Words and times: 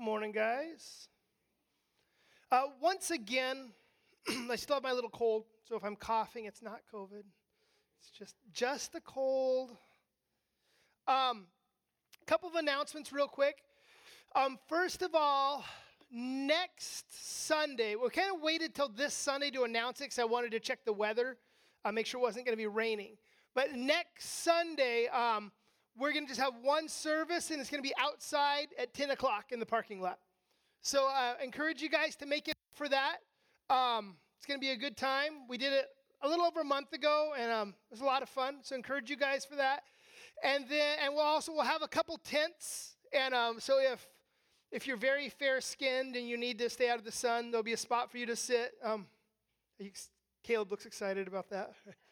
Morning, 0.00 0.30
guys. 0.30 1.08
Uh, 2.52 2.66
once 2.80 3.10
again, 3.10 3.72
I 4.48 4.54
still 4.54 4.76
have 4.76 4.84
my 4.84 4.92
little 4.92 5.10
cold, 5.10 5.46
so 5.68 5.74
if 5.74 5.82
I'm 5.82 5.96
coughing, 5.96 6.44
it's 6.44 6.62
not 6.62 6.82
COVID. 6.94 7.24
It's 7.98 8.10
just 8.16 8.36
just 8.52 8.94
a 8.94 9.00
cold. 9.00 9.76
Um, 11.08 11.46
couple 12.26 12.48
of 12.48 12.54
announcements, 12.54 13.12
real 13.12 13.26
quick. 13.26 13.56
Um, 14.36 14.56
first 14.68 15.02
of 15.02 15.16
all, 15.16 15.64
next 16.12 17.06
Sunday, 17.10 17.96
we 17.96 18.08
kind 18.10 18.32
of 18.32 18.40
waited 18.40 18.76
till 18.76 18.90
this 18.90 19.14
Sunday 19.14 19.50
to 19.50 19.64
announce 19.64 20.00
it 20.00 20.04
because 20.04 20.20
I 20.20 20.26
wanted 20.26 20.52
to 20.52 20.60
check 20.60 20.84
the 20.84 20.92
weather, 20.92 21.38
uh, 21.84 21.90
make 21.90 22.06
sure 22.06 22.20
it 22.20 22.22
wasn't 22.22 22.46
going 22.46 22.56
to 22.56 22.56
be 22.56 22.68
raining. 22.68 23.16
But 23.52 23.74
next 23.74 24.44
Sunday, 24.44 25.08
um, 25.08 25.50
we're 25.98 26.12
going 26.12 26.24
to 26.24 26.28
just 26.28 26.40
have 26.40 26.54
one 26.62 26.88
service, 26.88 27.50
and 27.50 27.60
it's 27.60 27.70
going 27.70 27.82
to 27.82 27.88
be 27.88 27.94
outside 27.98 28.68
at 28.78 28.94
10 28.94 29.10
o'clock 29.10 29.46
in 29.50 29.58
the 29.58 29.66
parking 29.66 30.00
lot. 30.00 30.18
So 30.82 31.06
I 31.06 31.30
uh, 31.30 31.44
encourage 31.44 31.82
you 31.82 31.88
guys 31.88 32.14
to 32.16 32.26
make 32.26 32.48
it 32.48 32.54
for 32.74 32.88
that. 32.88 33.16
Um, 33.68 34.16
it's 34.38 34.46
going 34.46 34.58
to 34.58 34.64
be 34.64 34.70
a 34.70 34.76
good 34.76 34.96
time. 34.96 35.46
We 35.48 35.58
did 35.58 35.72
it 35.72 35.86
a 36.22 36.28
little 36.28 36.44
over 36.44 36.60
a 36.60 36.64
month 36.64 36.92
ago, 36.92 37.32
and 37.38 37.50
um, 37.50 37.68
it 37.90 37.94
was 37.94 38.00
a 38.00 38.04
lot 38.04 38.22
of 38.22 38.28
fun. 38.28 38.58
So 38.62 38.76
encourage 38.76 39.10
you 39.10 39.16
guys 39.16 39.44
for 39.44 39.56
that. 39.56 39.82
And 40.44 40.64
then, 40.68 40.98
and 41.02 41.14
we'll 41.14 41.24
also 41.24 41.52
we'll 41.52 41.62
have 41.62 41.82
a 41.82 41.88
couple 41.88 42.16
tents. 42.18 42.96
And 43.12 43.34
um, 43.34 43.58
so 43.58 43.78
if 43.80 44.06
if 44.70 44.86
you're 44.86 44.96
very 44.96 45.28
fair 45.28 45.60
skinned 45.60 46.14
and 46.14 46.28
you 46.28 46.36
need 46.36 46.58
to 46.58 46.70
stay 46.70 46.88
out 46.88 46.98
of 46.98 47.04
the 47.04 47.12
sun, 47.12 47.50
there'll 47.50 47.64
be 47.64 47.72
a 47.72 47.76
spot 47.76 48.10
for 48.10 48.18
you 48.18 48.26
to 48.26 48.36
sit. 48.36 48.72
Um, 48.84 49.06
Caleb 50.44 50.70
looks 50.70 50.86
excited 50.86 51.26
about 51.26 51.50
that. 51.50 51.72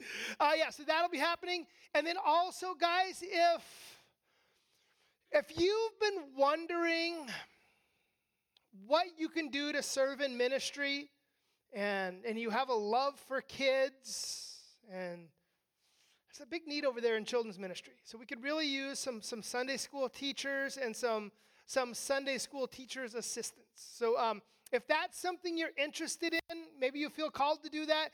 Uh, 0.40 0.52
yeah, 0.56 0.70
so 0.70 0.82
that'll 0.82 1.10
be 1.10 1.18
happening. 1.18 1.66
And 1.94 2.06
then 2.06 2.16
also, 2.24 2.74
guys, 2.74 3.22
if 3.22 3.62
if 5.32 5.46
you've 5.56 6.00
been 6.00 6.22
wondering 6.36 7.26
what 8.86 9.06
you 9.18 9.28
can 9.28 9.48
do 9.48 9.72
to 9.72 9.82
serve 9.82 10.20
in 10.20 10.36
ministry, 10.36 11.10
and 11.72 12.24
and 12.26 12.38
you 12.38 12.50
have 12.50 12.68
a 12.68 12.74
love 12.74 13.18
for 13.28 13.40
kids, 13.40 14.58
and 14.90 15.28
there's 16.28 16.46
a 16.46 16.46
big 16.46 16.66
need 16.66 16.84
over 16.84 17.00
there 17.00 17.16
in 17.16 17.24
children's 17.24 17.58
ministry. 17.58 17.94
So 18.04 18.16
we 18.18 18.26
could 18.26 18.42
really 18.42 18.66
use 18.66 18.98
some 18.98 19.20
some 19.20 19.42
Sunday 19.42 19.76
school 19.76 20.08
teachers 20.08 20.76
and 20.76 20.94
some 20.96 21.32
some 21.66 21.94
Sunday 21.94 22.38
school 22.38 22.66
teachers 22.66 23.14
assistants. 23.14 23.68
So 23.74 24.18
um, 24.18 24.42
if 24.72 24.86
that's 24.86 25.20
something 25.20 25.58
you're 25.58 25.76
interested 25.76 26.32
in, 26.32 26.64
maybe 26.78 26.98
you 26.98 27.08
feel 27.08 27.30
called 27.30 27.62
to 27.64 27.70
do 27.70 27.86
that 27.86 28.10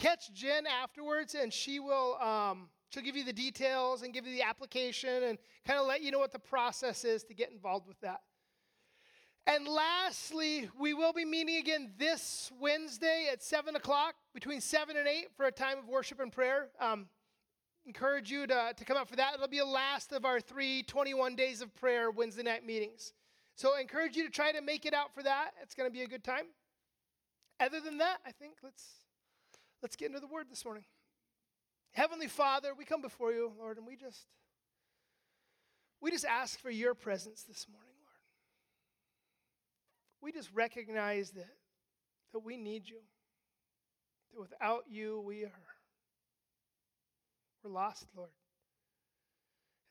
catch 0.00 0.32
Jen 0.32 0.66
afterwards, 0.66 1.34
and 1.34 1.52
she 1.52 1.78
will 1.78 2.16
um, 2.20 2.68
she'll 2.90 3.02
give 3.02 3.16
you 3.16 3.24
the 3.24 3.32
details 3.32 4.02
and 4.02 4.12
give 4.12 4.26
you 4.26 4.34
the 4.34 4.42
application 4.42 5.22
and 5.24 5.38
kind 5.66 5.78
of 5.78 5.86
let 5.86 6.02
you 6.02 6.10
know 6.10 6.18
what 6.18 6.32
the 6.32 6.38
process 6.38 7.04
is 7.04 7.22
to 7.24 7.34
get 7.34 7.52
involved 7.52 7.86
with 7.86 8.00
that. 8.00 8.20
And 9.46 9.66
lastly, 9.66 10.68
we 10.78 10.94
will 10.94 11.12
be 11.12 11.24
meeting 11.24 11.56
again 11.56 11.92
this 11.98 12.52
Wednesday 12.60 13.28
at 13.32 13.42
7 13.42 13.74
o'clock, 13.74 14.14
between 14.34 14.60
7 14.60 14.96
and 14.96 15.08
8, 15.08 15.28
for 15.36 15.46
a 15.46 15.52
time 15.52 15.78
of 15.78 15.88
worship 15.88 16.20
and 16.20 16.30
prayer. 16.30 16.68
Um, 16.78 17.06
encourage 17.86 18.30
you 18.30 18.46
to, 18.46 18.72
to 18.76 18.84
come 18.84 18.96
out 18.96 19.08
for 19.08 19.16
that. 19.16 19.34
It'll 19.34 19.48
be 19.48 19.58
the 19.58 19.64
last 19.64 20.12
of 20.12 20.24
our 20.24 20.40
three 20.40 20.82
21 20.82 21.34
days 21.36 21.62
of 21.62 21.74
prayer 21.74 22.10
Wednesday 22.10 22.42
night 22.42 22.64
meetings. 22.64 23.12
So 23.56 23.74
I 23.76 23.80
encourage 23.80 24.14
you 24.14 24.24
to 24.24 24.30
try 24.30 24.52
to 24.52 24.60
make 24.60 24.86
it 24.86 24.94
out 24.94 25.14
for 25.14 25.22
that. 25.22 25.50
It's 25.62 25.74
going 25.74 25.88
to 25.88 25.92
be 25.92 26.02
a 26.02 26.08
good 26.08 26.22
time. 26.22 26.44
Other 27.58 27.80
than 27.80 27.98
that, 27.98 28.18
I 28.26 28.32
think 28.32 28.54
let's 28.62 28.99
Let's 29.82 29.96
get 29.96 30.08
into 30.08 30.20
the 30.20 30.26
word 30.26 30.46
this 30.50 30.64
morning. 30.64 30.84
Heavenly 31.92 32.28
Father, 32.28 32.72
we 32.76 32.84
come 32.84 33.00
before 33.00 33.32
you, 33.32 33.52
Lord, 33.58 33.78
and 33.78 33.86
we 33.86 33.96
just 33.96 34.26
we 36.00 36.10
just 36.10 36.24
ask 36.24 36.60
for 36.60 36.70
your 36.70 36.94
presence 36.94 37.42
this 37.42 37.66
morning, 37.68 37.92
Lord. 38.04 38.20
We 40.20 40.32
just 40.32 40.50
recognize 40.52 41.30
that 41.32 41.56
that 42.32 42.40
we 42.40 42.56
need 42.56 42.88
you. 42.88 43.00
That 44.32 44.40
without 44.40 44.84
you 44.88 45.20
we 45.26 45.44
are 45.44 45.52
we're 47.64 47.70
lost, 47.70 48.06
Lord. 48.16 48.30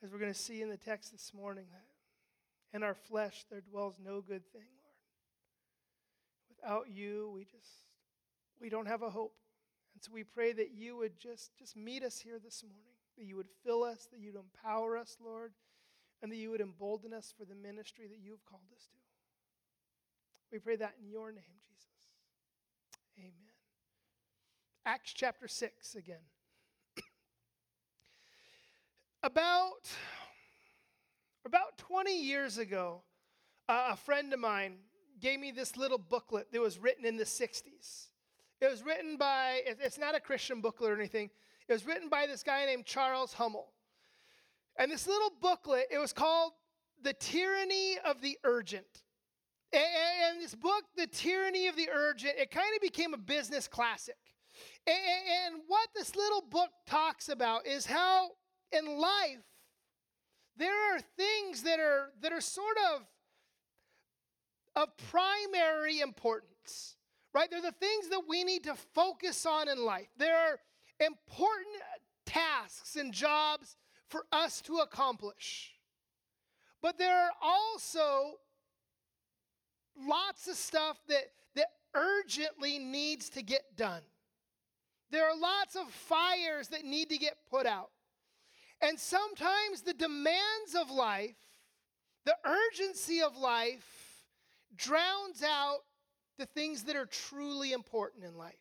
As 0.03 0.11
we're 0.11 0.19
going 0.19 0.33
to 0.33 0.39
see 0.39 0.61
in 0.61 0.69
the 0.69 0.77
text 0.77 1.11
this 1.11 1.33
morning 1.35 1.65
that 1.71 2.77
in 2.77 2.83
our 2.83 2.93
flesh 2.93 3.45
there 3.49 3.61
dwells 3.61 3.95
no 4.03 4.21
good 4.21 4.45
thing, 4.51 4.67
Lord. 4.77 4.95
Without 6.49 6.89
you, 6.89 7.31
we 7.33 7.43
just 7.43 7.71
we 8.61 8.69
don't 8.69 8.87
have 8.87 9.01
a 9.01 9.09
hope. 9.09 9.33
And 9.93 10.03
so 10.03 10.11
we 10.13 10.23
pray 10.23 10.53
that 10.53 10.71
you 10.71 10.97
would 10.97 11.19
just, 11.19 11.57
just 11.57 11.75
meet 11.75 12.03
us 12.03 12.19
here 12.19 12.39
this 12.43 12.63
morning, 12.63 12.93
that 13.17 13.25
you 13.25 13.35
would 13.35 13.49
fill 13.65 13.83
us, 13.83 14.07
that 14.11 14.19
you'd 14.19 14.35
empower 14.35 14.97
us, 14.97 15.17
Lord, 15.23 15.53
and 16.21 16.31
that 16.31 16.37
you 16.37 16.51
would 16.51 16.61
embolden 16.61 17.13
us 17.13 17.33
for 17.37 17.45
the 17.45 17.55
ministry 17.55 18.07
that 18.07 18.19
you've 18.21 18.45
called 18.45 18.71
us 18.75 18.87
to. 18.87 18.97
We 20.51 20.59
pray 20.59 20.75
that 20.77 20.95
in 21.01 21.09
your 21.09 21.31
name, 21.31 21.43
Jesus. 21.61 21.85
Amen. 23.17 23.33
Acts 24.85 25.13
chapter 25.13 25.47
6 25.47 25.95
again. 25.95 26.17
about, 29.23 29.89
about 31.45 31.77
20 31.77 32.23
years 32.23 32.57
ago, 32.57 33.03
uh, 33.67 33.89
a 33.91 33.95
friend 33.95 34.33
of 34.33 34.39
mine 34.39 34.77
gave 35.19 35.39
me 35.39 35.51
this 35.51 35.77
little 35.77 35.97
booklet 35.97 36.51
that 36.51 36.61
was 36.61 36.79
written 36.79 37.05
in 37.05 37.17
the 37.17 37.25
60s. 37.25 38.08
It 38.61 38.69
was 38.69 38.83
written 38.83 39.17
by, 39.17 39.61
it's 39.65 39.97
not 39.97 40.15
a 40.15 40.19
Christian 40.19 40.59
booklet 40.61 40.91
or 40.91 40.95
anything. 40.95 41.29
It 41.67 41.73
was 41.73 41.85
written 41.85 42.09
by 42.09 42.27
this 42.27 42.43
guy 42.43 42.65
named 42.65 42.85
Charles 42.85 43.33
Hummel. 43.33 43.71
And 44.77 44.91
this 44.91 45.07
little 45.07 45.31
booklet, 45.41 45.87
it 45.91 45.97
was 45.97 46.13
called 46.13 46.53
The 47.01 47.13
Tyranny 47.13 47.97
of 48.03 48.21
the 48.21 48.37
Urgent. 48.43 49.03
And 49.71 50.41
this 50.41 50.55
book, 50.55 50.83
The 50.97 51.07
Tyranny 51.07 51.67
of 51.67 51.75
the 51.75 51.89
Urgent, 51.93 52.33
it 52.37 52.51
kind 52.51 52.69
of 52.75 52.81
became 52.81 53.13
a 53.13 53.17
business 53.17 53.67
classic. 53.67 54.17
And 54.87 55.61
what 55.67 55.89
this 55.95 56.15
little 56.15 56.41
book 56.41 56.69
talks 56.85 57.29
about 57.29 57.65
is 57.65 57.85
how 57.85 58.31
in 58.71 58.97
life 58.97 59.37
there 60.57 60.95
are 60.95 60.99
things 61.17 61.63
that 61.63 61.79
are, 61.79 62.09
that 62.21 62.33
are 62.33 62.41
sort 62.41 62.77
of 62.93 63.01
of 64.75 64.89
primary 65.09 65.99
importance 65.99 66.95
right? 67.33 67.49
They're 67.49 67.61
the 67.61 67.71
things 67.71 68.09
that 68.09 68.21
we 68.27 68.43
need 68.43 68.63
to 68.63 68.75
focus 68.93 69.45
on 69.45 69.69
in 69.69 69.83
life. 69.83 70.07
There 70.17 70.37
are 70.37 70.59
important 70.99 71.81
tasks 72.25 72.95
and 72.95 73.13
jobs 73.13 73.77
for 74.07 74.25
us 74.31 74.61
to 74.61 74.77
accomplish. 74.77 75.73
But 76.81 76.97
there 76.97 77.25
are 77.25 77.31
also 77.41 78.39
lots 79.97 80.47
of 80.47 80.55
stuff 80.55 80.97
that, 81.07 81.31
that 81.55 81.67
urgently 81.93 82.79
needs 82.79 83.29
to 83.31 83.41
get 83.41 83.75
done. 83.75 84.01
There 85.11 85.25
are 85.25 85.37
lots 85.37 85.75
of 85.75 85.89
fires 85.89 86.67
that 86.69 86.85
need 86.85 87.09
to 87.09 87.17
get 87.17 87.37
put 87.49 87.65
out. 87.65 87.89
And 88.81 88.97
sometimes 88.97 89.81
the 89.81 89.93
demands 89.93 90.75
of 90.79 90.89
life, 90.89 91.35
the 92.25 92.35
urgency 92.45 93.21
of 93.21 93.35
life, 93.35 94.23
drowns 94.75 95.43
out 95.43 95.79
the 96.39 96.47
things 96.47 96.83
that 96.85 96.95
are 96.95 97.05
truly 97.05 97.71
important 97.73 98.23
in 98.23 98.35
life. 98.35 98.55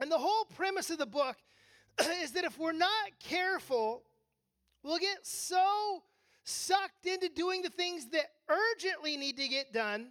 And 0.00 0.10
the 0.10 0.18
whole 0.18 0.46
premise 0.56 0.90
of 0.90 0.98
the 0.98 1.06
book 1.06 1.36
is 2.22 2.32
that 2.32 2.44
if 2.44 2.58
we're 2.58 2.72
not 2.72 2.90
careful, 3.20 4.02
we'll 4.82 4.98
get 4.98 5.24
so 5.24 6.02
sucked 6.44 7.06
into 7.06 7.28
doing 7.28 7.62
the 7.62 7.70
things 7.70 8.08
that 8.08 8.26
urgently 8.48 9.16
need 9.16 9.36
to 9.36 9.46
get 9.46 9.72
done 9.72 10.08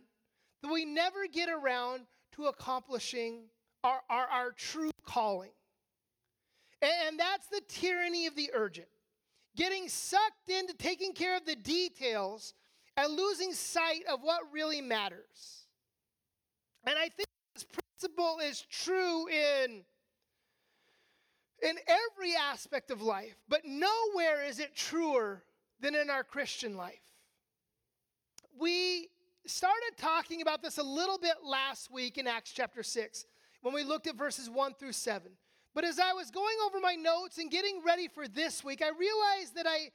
that 0.62 0.72
we 0.72 0.86
never 0.86 1.28
get 1.32 1.50
around 1.50 2.04
to 2.36 2.46
accomplishing 2.46 3.42
our, 3.84 4.00
our, 4.10 4.28
our 4.28 4.52
true 4.52 4.92
calling. 5.04 5.52
And, 6.82 6.92
and 7.08 7.20
that's 7.20 7.48
the 7.48 7.62
tyranny 7.68 8.28
of 8.28 8.36
the 8.36 8.52
urgent. 8.54 8.88
Getting 9.58 9.90
sucked 9.90 10.50
into 10.50 10.74
taking 10.74 11.14
care 11.14 11.36
of 11.36 11.46
the 11.46 11.56
details 11.56 12.54
and 12.96 13.18
losing 13.18 13.54
sight 13.54 14.04
of 14.10 14.22
what 14.22 14.42
really 14.54 14.82
matters. 14.82 15.61
And 16.86 16.96
I 16.98 17.10
think 17.10 17.28
this 17.54 17.66
principle 17.66 18.40
is 18.44 18.66
true 18.70 19.28
in, 19.28 19.84
in 21.62 21.76
every 21.88 22.36
aspect 22.36 22.92
of 22.92 23.02
life, 23.02 23.36
but 23.48 23.62
nowhere 23.66 24.44
is 24.48 24.60
it 24.60 24.76
truer 24.76 25.44
than 25.80 25.96
in 25.96 26.10
our 26.10 26.24
Christian 26.24 26.76
life. 26.76 27.02
We 28.60 29.10
started 29.46 29.92
talking 29.98 30.42
about 30.42 30.62
this 30.62 30.78
a 30.78 30.84
little 30.84 31.18
bit 31.18 31.36
last 31.44 31.92
week 31.92 32.18
in 32.18 32.28
Acts 32.28 32.52
chapter 32.52 32.84
6 32.84 33.26
when 33.62 33.74
we 33.74 33.84
looked 33.84 34.08
at 34.08 34.16
verses 34.16 34.50
1 34.50 34.74
through 34.76 34.94
7. 34.94 35.32
But 35.74 35.86
as 35.86 36.00
I 36.00 36.14
was 36.14 36.32
going 36.32 36.56
over 36.66 36.80
my 36.80 36.96
notes 36.96 37.38
and 37.38 37.50
getting 37.50 37.82
ready 37.86 38.08
for 38.08 38.28
this 38.28 38.64
week, 38.64 38.82
I 38.82 38.90
realized 38.90 39.56
that 39.56 39.66
I 39.68 39.92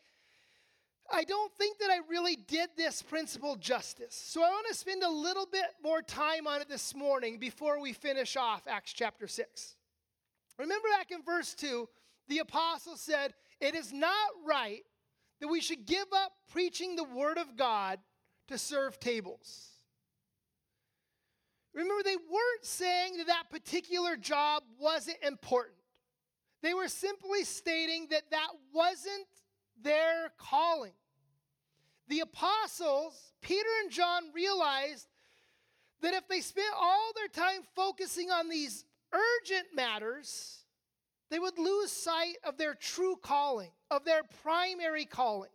I 1.12 1.25
don't 1.25 1.53
think 1.55 1.79
that 1.79 1.91
I 1.91 2.00
really 2.08 2.37
did 2.37 2.70
this 2.76 3.03
principle 3.03 3.56
justice. 3.56 4.14
So 4.14 4.43
I 4.43 4.49
want 4.49 4.67
to 4.69 4.75
spend 4.75 5.03
a 5.03 5.11
little 5.11 5.47
bit 5.47 5.67
more 5.82 6.03
time 6.03 6.47
on 6.47 6.61
it 6.61 6.69
this 6.69 6.94
morning 6.94 7.38
before 7.38 7.81
we 7.81 7.93
finish 7.93 8.37
off 8.37 8.62
Acts 8.67 8.93
chapter 8.93 9.26
6. 9.26 9.76
Remember 10.58 10.88
back 10.97 11.11
in 11.11 11.23
verse 11.23 11.55
2, 11.55 11.88
the 12.29 12.38
apostle 12.38 12.97
said, 12.97 13.35
It 13.61 13.75
is 13.75 13.93
not 13.93 14.12
right 14.47 14.82
that 15.41 15.49
we 15.49 15.61
should 15.61 15.87
give 15.87 16.06
up 16.14 16.32
preaching 16.50 16.97
the 16.97 17.05
Word 17.05 17.38
of 17.38 17.56
God 17.56 17.99
to 18.49 18.58
serve 18.58 18.99
tables. 18.99 19.70
Remember, 21.75 22.03
they 22.03 22.17
weren't 22.17 22.64
saying 22.64 23.19
that 23.19 23.26
that 23.26 23.50
particular 23.50 24.17
job 24.17 24.62
wasn't 24.81 25.19
important. 25.23 25.76
They 26.62 26.73
were 26.73 26.88
simply 26.88 27.44
stating 27.44 28.08
that 28.11 28.31
that 28.31 28.49
wasn't 28.73 29.26
their 29.82 30.31
calling. 30.38 30.93
The 32.08 32.20
apostles, 32.20 33.32
Peter 33.40 33.69
and 33.82 33.90
John, 33.90 34.25
realized 34.34 35.08
that 36.02 36.14
if 36.14 36.28
they 36.28 36.40
spent 36.40 36.75
all 36.78 37.12
their 37.14 37.28
time 37.28 37.62
focusing 37.75 38.31
on 38.31 38.49
these 38.49 38.84
urgent 39.12 39.67
matters, 39.75 40.64
they 41.31 41.38
would 41.38 41.58
lose 41.58 41.90
sight 41.90 42.37
of 42.44 42.58
their 42.58 42.75
true 42.75 43.17
calling, 43.20 43.70
of 43.90 44.05
their 44.05 44.23
primary 44.43 45.05
calling. 45.05 45.50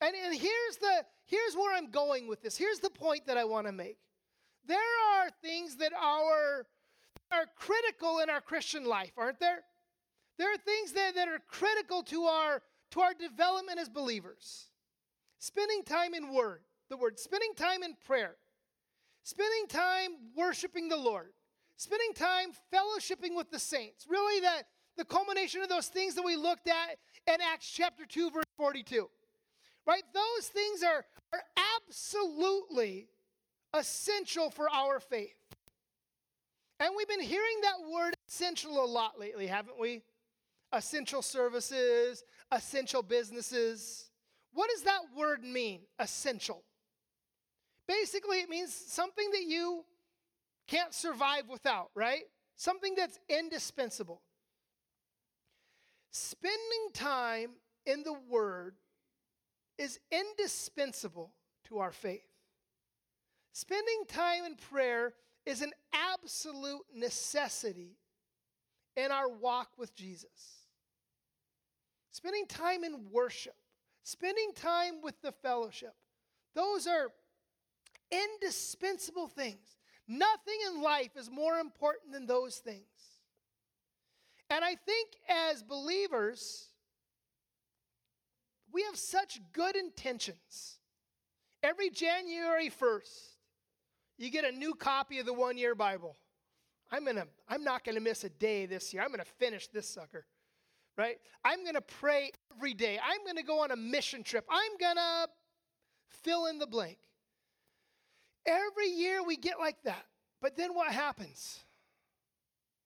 And, 0.00 0.14
and 0.14 0.34
here's, 0.34 0.76
the, 0.80 1.04
here's 1.24 1.54
where 1.54 1.74
I'm 1.76 1.90
going 1.90 2.28
with 2.28 2.42
this. 2.42 2.56
Here's 2.56 2.78
the 2.78 2.90
point 2.90 3.26
that 3.26 3.36
I 3.36 3.44
want 3.44 3.66
to 3.66 3.72
make. 3.72 3.98
There 4.66 4.78
are 4.78 5.30
things 5.42 5.76
that 5.76 5.92
are, 5.92 6.66
are 7.32 7.46
critical 7.56 8.20
in 8.20 8.30
our 8.30 8.40
Christian 8.40 8.84
life, 8.84 9.12
aren't 9.16 9.40
there? 9.40 9.60
There 10.38 10.52
are 10.52 10.58
things 10.58 10.92
that, 10.92 11.14
that 11.14 11.28
are 11.28 11.40
critical 11.48 12.02
to 12.04 12.24
our, 12.24 12.62
to 12.94 13.00
our 13.00 13.12
development 13.12 13.80
as 13.80 13.88
believers. 13.88 14.68
Spending 15.38 15.82
time 15.82 16.14
in 16.14 16.32
word, 16.32 16.60
the 16.88 16.96
word, 16.96 17.18
spending 17.18 17.52
time 17.56 17.82
in 17.82 17.94
prayer, 18.06 18.36
spending 19.24 19.66
time 19.68 20.12
worshiping 20.36 20.88
the 20.88 20.96
Lord, 20.96 21.32
spending 21.76 22.12
time 22.14 22.50
fellowshipping 22.72 23.36
with 23.36 23.50
the 23.50 23.58
saints. 23.58 24.06
Really, 24.08 24.40
that 24.40 24.62
the 24.96 25.04
culmination 25.04 25.60
of 25.60 25.68
those 25.68 25.88
things 25.88 26.14
that 26.14 26.24
we 26.24 26.36
looked 26.36 26.68
at 26.68 26.98
in 27.26 27.40
Acts 27.52 27.68
chapter 27.68 28.06
2, 28.06 28.30
verse 28.30 28.44
42. 28.56 29.10
Right? 29.86 30.02
Those 30.14 30.46
things 30.46 30.84
are, 30.84 31.04
are 31.32 31.42
absolutely 31.76 33.08
essential 33.74 34.50
for 34.50 34.70
our 34.70 35.00
faith. 35.00 35.34
And 36.78 36.94
we've 36.96 37.08
been 37.08 37.20
hearing 37.20 37.56
that 37.62 37.90
word 37.92 38.14
essential 38.28 38.84
a 38.84 38.86
lot 38.86 39.18
lately, 39.18 39.48
haven't 39.48 39.80
we? 39.80 40.02
Essential 40.72 41.22
services, 41.22 42.22
essential 42.50 43.02
businesses. 43.02 44.10
What 44.52 44.70
does 44.70 44.82
that 44.82 45.00
word 45.16 45.42
mean, 45.42 45.80
essential? 45.98 46.62
Basically, 47.86 48.38
it 48.38 48.48
means 48.48 48.72
something 48.72 49.30
that 49.32 49.44
you 49.44 49.84
can't 50.66 50.94
survive 50.94 51.48
without, 51.48 51.90
right? 51.94 52.22
Something 52.56 52.94
that's 52.96 53.18
indispensable. 53.28 54.22
Spending 56.10 56.88
time 56.92 57.50
in 57.84 58.02
the 58.04 58.16
Word 58.28 58.76
is 59.76 59.98
indispensable 60.10 61.32
to 61.64 61.78
our 61.78 61.90
faith. 61.90 62.28
Spending 63.52 64.04
time 64.08 64.44
in 64.44 64.54
prayer 64.54 65.12
is 65.44 65.60
an 65.60 65.72
absolute 65.92 66.84
necessity 66.94 67.96
in 68.96 69.10
our 69.10 69.28
walk 69.28 69.70
with 69.76 69.94
Jesus. 69.94 70.63
Spending 72.14 72.46
time 72.46 72.84
in 72.84 73.10
worship, 73.10 73.56
spending 74.04 74.52
time 74.54 75.02
with 75.02 75.20
the 75.20 75.32
fellowship, 75.32 75.96
those 76.54 76.86
are 76.86 77.08
indispensable 78.12 79.26
things. 79.26 79.78
Nothing 80.06 80.54
in 80.68 80.80
life 80.80 81.16
is 81.16 81.28
more 81.28 81.58
important 81.58 82.12
than 82.12 82.26
those 82.26 82.58
things. 82.58 82.86
And 84.48 84.64
I 84.64 84.76
think 84.76 85.08
as 85.28 85.64
believers, 85.64 86.68
we 88.72 88.84
have 88.84 88.96
such 88.96 89.40
good 89.52 89.74
intentions. 89.74 90.78
Every 91.64 91.90
January 91.90 92.70
1st, 92.70 93.34
you 94.18 94.30
get 94.30 94.44
a 94.44 94.52
new 94.52 94.76
copy 94.76 95.18
of 95.18 95.26
the 95.26 95.34
one 95.34 95.58
year 95.58 95.74
Bible. 95.74 96.14
I'm 96.92 97.04
gonna, 97.04 97.26
I'm 97.48 97.64
not 97.64 97.82
gonna 97.82 97.98
miss 97.98 98.22
a 98.22 98.30
day 98.30 98.66
this 98.66 98.94
year. 98.94 99.02
I'm 99.02 99.10
gonna 99.10 99.24
finish 99.24 99.66
this 99.66 99.88
sucker. 99.88 100.26
Right? 100.96 101.18
I'm 101.44 101.64
gonna 101.64 101.80
pray 101.80 102.30
every 102.54 102.74
day. 102.74 102.98
I'm 103.02 103.24
gonna 103.26 103.42
go 103.42 103.62
on 103.62 103.70
a 103.70 103.76
mission 103.76 104.22
trip. 104.22 104.46
I'm 104.48 104.72
gonna 104.80 105.26
fill 106.22 106.46
in 106.46 106.58
the 106.58 106.66
blank. 106.66 106.98
Every 108.46 108.88
year 108.88 109.22
we 109.22 109.36
get 109.36 109.58
like 109.58 109.82
that. 109.84 110.04
But 110.40 110.56
then 110.56 110.74
what 110.74 110.92
happens? 110.92 111.60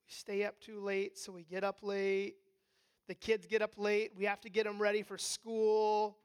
We 0.07 0.13
stay 0.13 0.45
up 0.45 0.61
too 0.61 0.81
late, 0.81 1.19
so 1.19 1.33
we 1.33 1.45
get 1.45 1.65
up 1.65 1.81
late. 1.83 2.37
The 3.09 3.15
kids 3.15 3.47
get 3.47 3.63
up 3.63 3.73
late. 3.77 4.13
We 4.17 4.27
have 4.27 4.41
to 4.43 4.51
get 4.51 4.65
them 4.65 4.81
ready 4.81 5.03
for 5.03 5.19
school. 5.19 6.19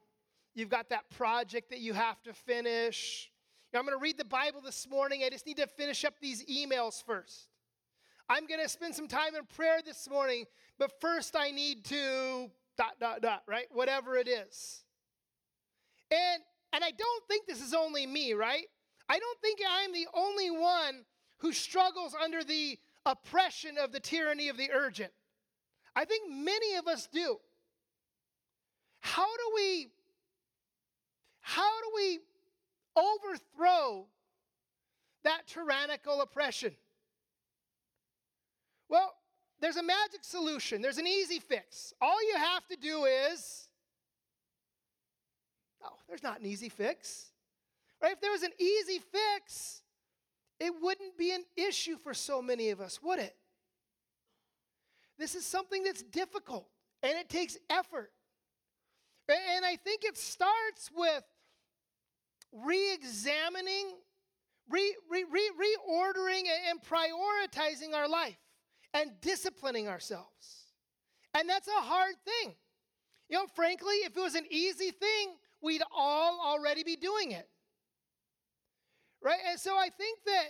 You've 0.54 0.70
got 0.70 0.90
that 0.90 1.10
project 1.10 1.72
that 1.72 1.80
you 1.80 1.94
have 1.94 2.22
to 2.24 2.34
finish. 2.34 3.32
I'm 3.74 3.86
going 3.86 3.98
to 3.98 4.02
read 4.02 4.20
the 4.20 4.26
Bible 4.26 4.62
this 4.62 4.88
morning. 4.88 5.24
I 5.26 5.30
just 5.30 5.48
need 5.48 5.58
to 5.58 5.66
finish 5.66 6.06
up 6.06 6.14
these 6.22 6.46
emails 6.46 7.04
first. 7.04 7.48
I'm 8.30 8.48
going 8.48 8.62
to 8.62 8.70
spend 8.70 8.96
some 8.96 9.08
time 9.08 9.36
in 9.36 9.46
prayer 9.56 9.80
this 9.86 10.10
morning, 10.10 10.46
but 10.80 11.00
first 11.02 11.36
I 11.36 11.52
need 11.52 11.84
to 11.86 12.50
dot 12.78 13.00
dot 13.00 13.22
dot, 13.22 13.44
right? 13.48 13.68
Whatever 13.72 14.16
it 14.16 14.28
is. 14.28 14.84
And 16.12 16.42
and 16.72 16.84
I 16.84 16.92
don't 16.92 17.28
think 17.28 17.46
this 17.46 17.62
is 17.62 17.74
only 17.74 18.08
me, 18.08 18.34
right? 18.34 18.66
I 19.10 19.20
don't 19.20 19.40
think 19.42 19.60
I'm 19.70 19.94
the 19.94 20.08
only 20.14 20.50
one 20.50 21.06
who 21.38 21.54
struggles 21.54 22.16
under 22.22 22.44
the 22.44 22.80
oppression 23.06 23.78
of 23.78 23.92
the 23.92 24.00
tyranny 24.00 24.50
of 24.50 24.58
the 24.58 24.72
urgent. 24.72 25.12
I 25.96 26.06
think 26.06 26.31
many 26.31 26.75
of 26.75 26.88
us 26.88 27.08
do. 27.12 27.38
How 29.02 29.28
do 29.28 29.52
we 29.56 29.90
how 31.42 31.81
do 31.81 31.92
we 31.94 32.20
overthrow 32.96 34.08
that 35.24 35.46
tyrannical 35.46 36.22
oppression? 36.22 36.74
Well, 38.94 39.12
there's 39.60 39.78
a 39.78 39.81
magic 39.81 40.19
solution. 40.22 40.84
There's 40.84 41.00
an 41.00 41.07
easy 41.07 41.40
fix. 41.40 41.95
All 42.00 42.24
you 42.28 42.36
have 42.38 42.68
to 42.68 42.75
do 42.75 43.06
is 43.06 43.68
No, 45.82 45.89
there's 46.08 46.22
not 46.22 46.39
an 46.39 46.46
easy 46.46 46.70
fix. 46.70 47.32
Right? 48.00 48.12
If 48.12 48.22
there 48.22 48.32
was 48.32 48.44
an 48.44 48.51
easy 48.60 49.00
fix, 49.00 49.82
it 50.60 50.72
wouldn't 50.79 51.18
be 51.18 51.32
an 51.32 51.44
issue 51.58 51.98
for 51.98 52.13
so 52.13 52.39
many 52.39 52.70
of 52.70 52.82
us, 52.82 53.01
would 53.01 53.18
it? 53.18 53.36
This 55.18 55.34
is 55.34 55.44
something 55.44 55.84
that's 55.84 56.03
difficult 56.03 56.68
and 57.01 57.13
it 57.18 57.29
takes 57.29 57.58
effort. 57.72 58.12
And 59.27 59.65
I 59.65 59.75
think 59.75 60.03
it 60.03 60.20
starts 60.20 60.91
with 60.96 61.24
re 62.51 62.94
examining, 62.94 63.96
re, 64.70 64.96
re, 65.10 65.24
re, 65.32 65.51
reordering, 65.58 66.44
and 66.70 66.79
prioritizing 66.79 67.96
our 67.96 68.08
life 68.08 68.38
and 68.94 69.12
disciplining 69.22 69.88
ourselves. 69.88 70.68
And 71.34 71.50
that's 71.50 71.68
a 71.68 71.82
hard 71.82 72.16
thing. 72.26 72.56
You 73.30 73.38
know, 73.38 73.48
frankly, 73.56 73.96
if 74.06 74.16
it 74.16 74.20
was 74.20 74.36
an 74.36 74.46
easy 74.50 74.92
thing, 74.92 75.36
we'd 75.62 75.82
all 75.96 76.40
already 76.44 76.84
be 76.84 76.96
doing 76.96 77.32
it. 77.32 77.48
Right? 79.22 79.40
And 79.50 79.60
so 79.60 79.76
I 79.76 79.90
think 79.90 80.20
that 80.26 80.48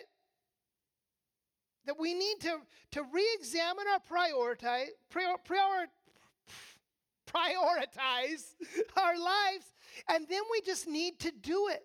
that 1.85 1.99
we 1.99 2.13
need 2.13 2.39
to, 2.41 2.59
to 2.91 3.03
re-examine 3.11 3.85
our 3.91 3.99
prioritize, 3.99 4.87
prior, 5.09 5.35
prior, 5.43 5.87
prioritize 7.27 8.53
our 8.97 9.17
lives, 9.17 9.73
and 10.09 10.25
then 10.29 10.41
we 10.51 10.61
just 10.61 10.87
need 10.87 11.19
to 11.19 11.31
do 11.41 11.67
it. 11.69 11.83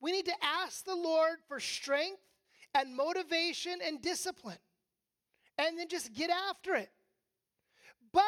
We 0.00 0.12
need 0.12 0.26
to 0.26 0.34
ask 0.42 0.84
the 0.84 0.96
Lord 0.96 1.38
for 1.48 1.60
strength 1.60 2.22
and 2.74 2.94
motivation 2.94 3.78
and 3.84 4.02
discipline, 4.02 4.58
and 5.58 5.78
then 5.78 5.88
just 5.88 6.12
get 6.12 6.30
after 6.30 6.74
it. 6.74 6.90
But 8.12 8.22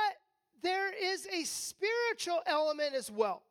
there 0.63 0.93
is 0.93 1.27
a 1.27 1.45
spiritual 1.45 2.41
element 2.47 2.95
as 2.95 3.11
well. 3.11 3.43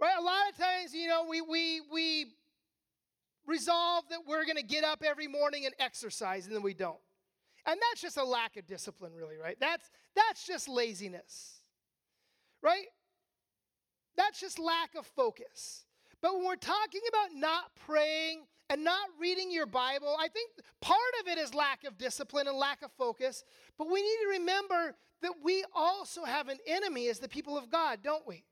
Right? 0.00 0.14
A 0.18 0.22
lot 0.22 0.50
of 0.50 0.56
times, 0.58 0.94
you 0.94 1.08
know, 1.08 1.26
we 1.28 1.40
we 1.40 1.80
we 1.92 2.26
resolve 3.46 4.04
that 4.10 4.20
we're 4.26 4.44
going 4.44 4.56
to 4.56 4.62
get 4.62 4.84
up 4.84 5.02
every 5.04 5.28
morning 5.28 5.66
and 5.66 5.74
exercise, 5.78 6.46
and 6.46 6.54
then 6.54 6.62
we 6.62 6.74
don't. 6.74 6.98
And 7.66 7.80
that's 7.90 8.02
just 8.02 8.16
a 8.16 8.24
lack 8.24 8.56
of 8.56 8.66
discipline, 8.66 9.12
really, 9.14 9.36
right? 9.36 9.56
That's, 9.58 9.90
that's 10.14 10.46
just 10.46 10.68
laziness, 10.68 11.60
right? 12.62 12.86
That's 14.16 14.40
just 14.40 14.58
lack 14.58 14.94
of 14.96 15.06
focus. 15.06 15.84
But 16.20 16.34
when 16.34 16.44
we're 16.44 16.56
talking 16.56 17.00
about 17.08 17.28
not 17.34 17.74
praying 17.86 18.42
and 18.70 18.82
not 18.82 19.08
reading 19.20 19.50
your 19.50 19.66
Bible, 19.66 20.16
I 20.18 20.28
think 20.28 20.50
part 20.80 20.98
of 21.20 21.28
it 21.28 21.38
is 21.38 21.54
lack 21.54 21.84
of 21.84 21.98
discipline 21.98 22.48
and 22.48 22.56
lack 22.56 22.82
of 22.82 22.90
focus. 22.92 23.44
But 23.78 23.90
we 23.90 24.00
need 24.00 24.18
to 24.22 24.38
remember 24.38 24.94
that 25.22 25.32
we 25.42 25.64
also 25.74 26.24
have 26.24 26.48
an 26.48 26.58
enemy 26.66 27.08
as 27.08 27.18
the 27.18 27.28
people 27.28 27.58
of 27.58 27.70
God, 27.70 28.00
don't 28.02 28.26
we? 28.26 28.44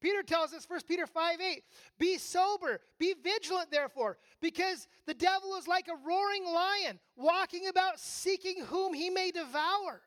Peter 0.00 0.22
tells 0.22 0.52
us, 0.52 0.68
1 0.68 0.80
Peter 0.86 1.06
5 1.06 1.40
8, 1.40 1.62
be 1.98 2.18
sober, 2.18 2.80
be 2.98 3.14
vigilant, 3.22 3.70
therefore, 3.70 4.18
because 4.42 4.86
the 5.06 5.14
devil 5.14 5.56
is 5.56 5.66
like 5.66 5.88
a 5.88 6.06
roaring 6.06 6.44
lion, 6.44 7.00
walking 7.16 7.68
about 7.68 7.98
seeking 7.98 8.62
whom 8.64 8.92
he 8.92 9.08
may 9.08 9.30
devour. 9.30 10.02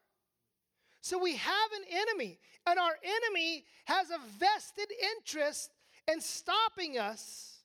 So 1.01 1.17
we 1.17 1.35
have 1.35 1.71
an 1.75 1.83
enemy, 1.89 2.37
and 2.67 2.77
our 2.77 2.95
enemy 3.03 3.63
has 3.85 4.11
a 4.11 4.19
vested 4.37 4.87
interest 5.17 5.71
in 6.07 6.21
stopping 6.21 6.99
us 6.99 7.56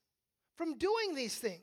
from 0.57 0.79
doing 0.79 1.15
these 1.15 1.37
things. 1.37 1.63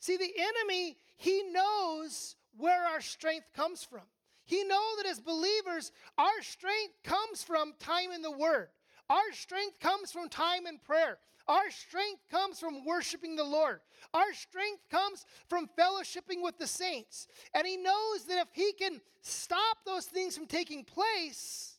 See, 0.00 0.16
the 0.16 0.32
enemy, 0.38 0.96
he 1.16 1.42
knows 1.52 2.36
where 2.56 2.84
our 2.86 3.00
strength 3.00 3.46
comes 3.54 3.84
from. 3.84 4.02
He 4.44 4.64
knows 4.64 4.96
that 4.96 5.06
as 5.06 5.20
believers, 5.20 5.92
our 6.16 6.40
strength 6.40 6.94
comes 7.04 7.42
from 7.42 7.74
time 7.78 8.12
in 8.12 8.22
the 8.22 8.30
Word. 8.30 8.68
Our 9.10 9.32
strength 9.32 9.78
comes 9.80 10.10
from 10.12 10.28
time 10.28 10.66
in 10.66 10.78
prayer. 10.78 11.18
Our 11.46 11.70
strength 11.70 12.22
comes 12.30 12.60
from 12.60 12.84
worshiping 12.84 13.36
the 13.36 13.44
Lord. 13.44 13.80
Our 14.12 14.32
strength 14.34 14.82
comes 14.90 15.24
from 15.48 15.68
fellowshipping 15.78 16.42
with 16.42 16.58
the 16.58 16.66
saints. 16.66 17.26
And 17.54 17.66
He 17.66 17.76
knows 17.76 18.24
that 18.24 18.38
if 18.38 18.48
He 18.52 18.72
can 18.72 19.00
stop 19.22 19.78
those 19.84 20.04
things 20.04 20.36
from 20.36 20.46
taking 20.46 20.84
place, 20.84 21.78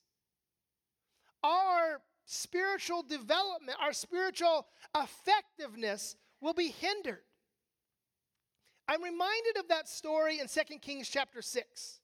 our 1.44 2.02
spiritual 2.30 3.02
development, 3.02 3.76
our 3.82 3.92
spiritual 3.92 4.68
effectiveness 4.96 6.16
will 6.42 6.54
be 6.54 6.68
hindered. 6.68 7.24
I'm 8.88 9.04
reminded 9.04 9.58
of 9.58 9.68
that 9.70 9.90
story 9.90 10.40
in 10.40 10.48
2 10.48 10.78
Kings 10.78 11.10
chapter 11.10 11.42
6. 11.42 12.00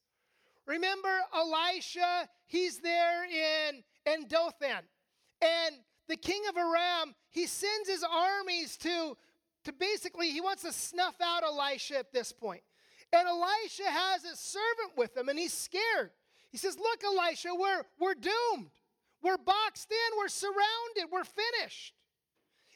Remember 0.66 1.20
Elisha, 1.36 2.28
he's 2.48 2.80
there 2.80 3.26
in, 3.26 3.84
in 4.12 4.28
Dothan. 4.28 4.82
And 5.42 5.76
the 6.08 6.18
king 6.18 6.42
of 6.50 6.58
Aram, 6.58 7.14
he 7.30 7.46
sends 7.46 7.88
his 7.88 8.04
armies 8.04 8.78
to, 8.78 9.16
to 9.66 9.74
basically, 9.74 10.32
he 10.32 10.42
wants 10.42 10.64
to 10.64 10.74
snuff 10.74 11.16
out 11.22 11.44
Elisha 11.44 12.00
at 12.00 12.12
this 12.12 12.32
point. 12.32 12.62
And 13.14 13.28
Elisha 13.28 13.90
has 13.90 14.24
a 14.24 14.36
servant 14.36 14.98
with 14.98 15.16
him, 15.16 15.30
and 15.30 15.38
he's 15.38 15.54
scared. 15.54 16.10
He 16.50 16.58
says, 16.58 16.80
Look, 16.80 17.04
Elisha, 17.04 17.50
we're, 17.54 17.84
we're 18.00 18.16
doomed. 18.16 18.72
We're 19.26 19.38
boxed 19.38 19.90
in, 19.90 20.18
we're 20.20 20.28
surrounded, 20.28 21.12
we're 21.12 21.24
finished. 21.24 21.96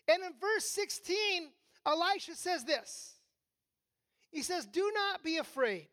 And 0.07 0.23
in 0.23 0.31
verse 0.41 0.65
16, 0.65 1.51
Elisha 1.85 2.33
says 2.33 2.65
this 2.65 3.13
He 4.31 4.41
says, 4.41 4.65
Do 4.65 4.91
not 4.95 5.23
be 5.23 5.37
afraid, 5.37 5.89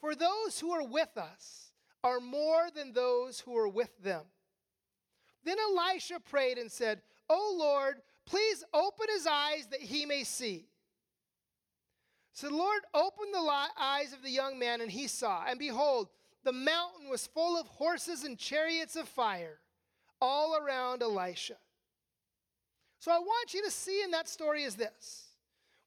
for 0.00 0.16
those 0.16 0.58
who 0.58 0.72
are 0.72 0.84
with 0.84 1.16
us 1.16 1.70
are 2.02 2.18
more 2.18 2.70
than 2.74 2.92
those 2.92 3.38
who 3.38 3.56
are 3.56 3.68
with 3.68 4.02
them. 4.02 4.22
Then 5.44 5.58
Elisha 5.60 6.18
prayed 6.18 6.58
and 6.58 6.70
said, 6.70 7.00
O 7.30 7.54
Lord, 7.56 8.02
please 8.26 8.64
open 8.74 9.06
his 9.14 9.28
eyes 9.28 9.68
that 9.70 9.80
he 9.80 10.06
may 10.06 10.24
see. 10.24 10.66
So 12.32 12.48
the 12.48 12.56
Lord 12.56 12.80
opened 12.92 13.32
the 13.32 13.66
eyes 13.80 14.12
of 14.12 14.24
the 14.24 14.30
young 14.30 14.58
man, 14.58 14.80
and 14.80 14.90
he 14.90 15.06
saw. 15.06 15.44
And 15.46 15.56
behold, 15.56 16.08
the 16.44 16.52
mountain 16.52 17.08
was 17.10 17.26
full 17.26 17.58
of 17.58 17.66
horses 17.66 18.24
and 18.24 18.38
chariots 18.38 18.96
of 18.96 19.08
fire 19.08 19.58
all 20.20 20.56
around 20.56 21.02
Elisha. 21.02 21.56
So 23.00 23.12
I 23.12 23.18
want 23.18 23.54
you 23.54 23.64
to 23.64 23.70
see 23.70 24.02
in 24.02 24.10
that 24.12 24.28
story 24.28 24.64
is 24.64 24.74
this. 24.74 25.26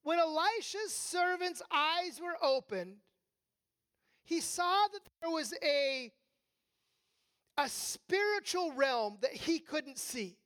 When 0.04 0.20
Elisha's 0.20 0.94
servant's 0.94 1.62
eyes 1.72 2.20
were 2.22 2.38
opened, 2.42 2.98
he 4.24 4.40
saw 4.40 4.88
that 4.92 5.02
there 5.22 5.32
was 5.32 5.54
a 5.64 6.12
a 7.58 7.68
spiritual 7.68 8.72
realm 8.72 9.18
that 9.22 9.34
he 9.34 9.60
couldn't 9.60 10.00
see. 10.00 10.38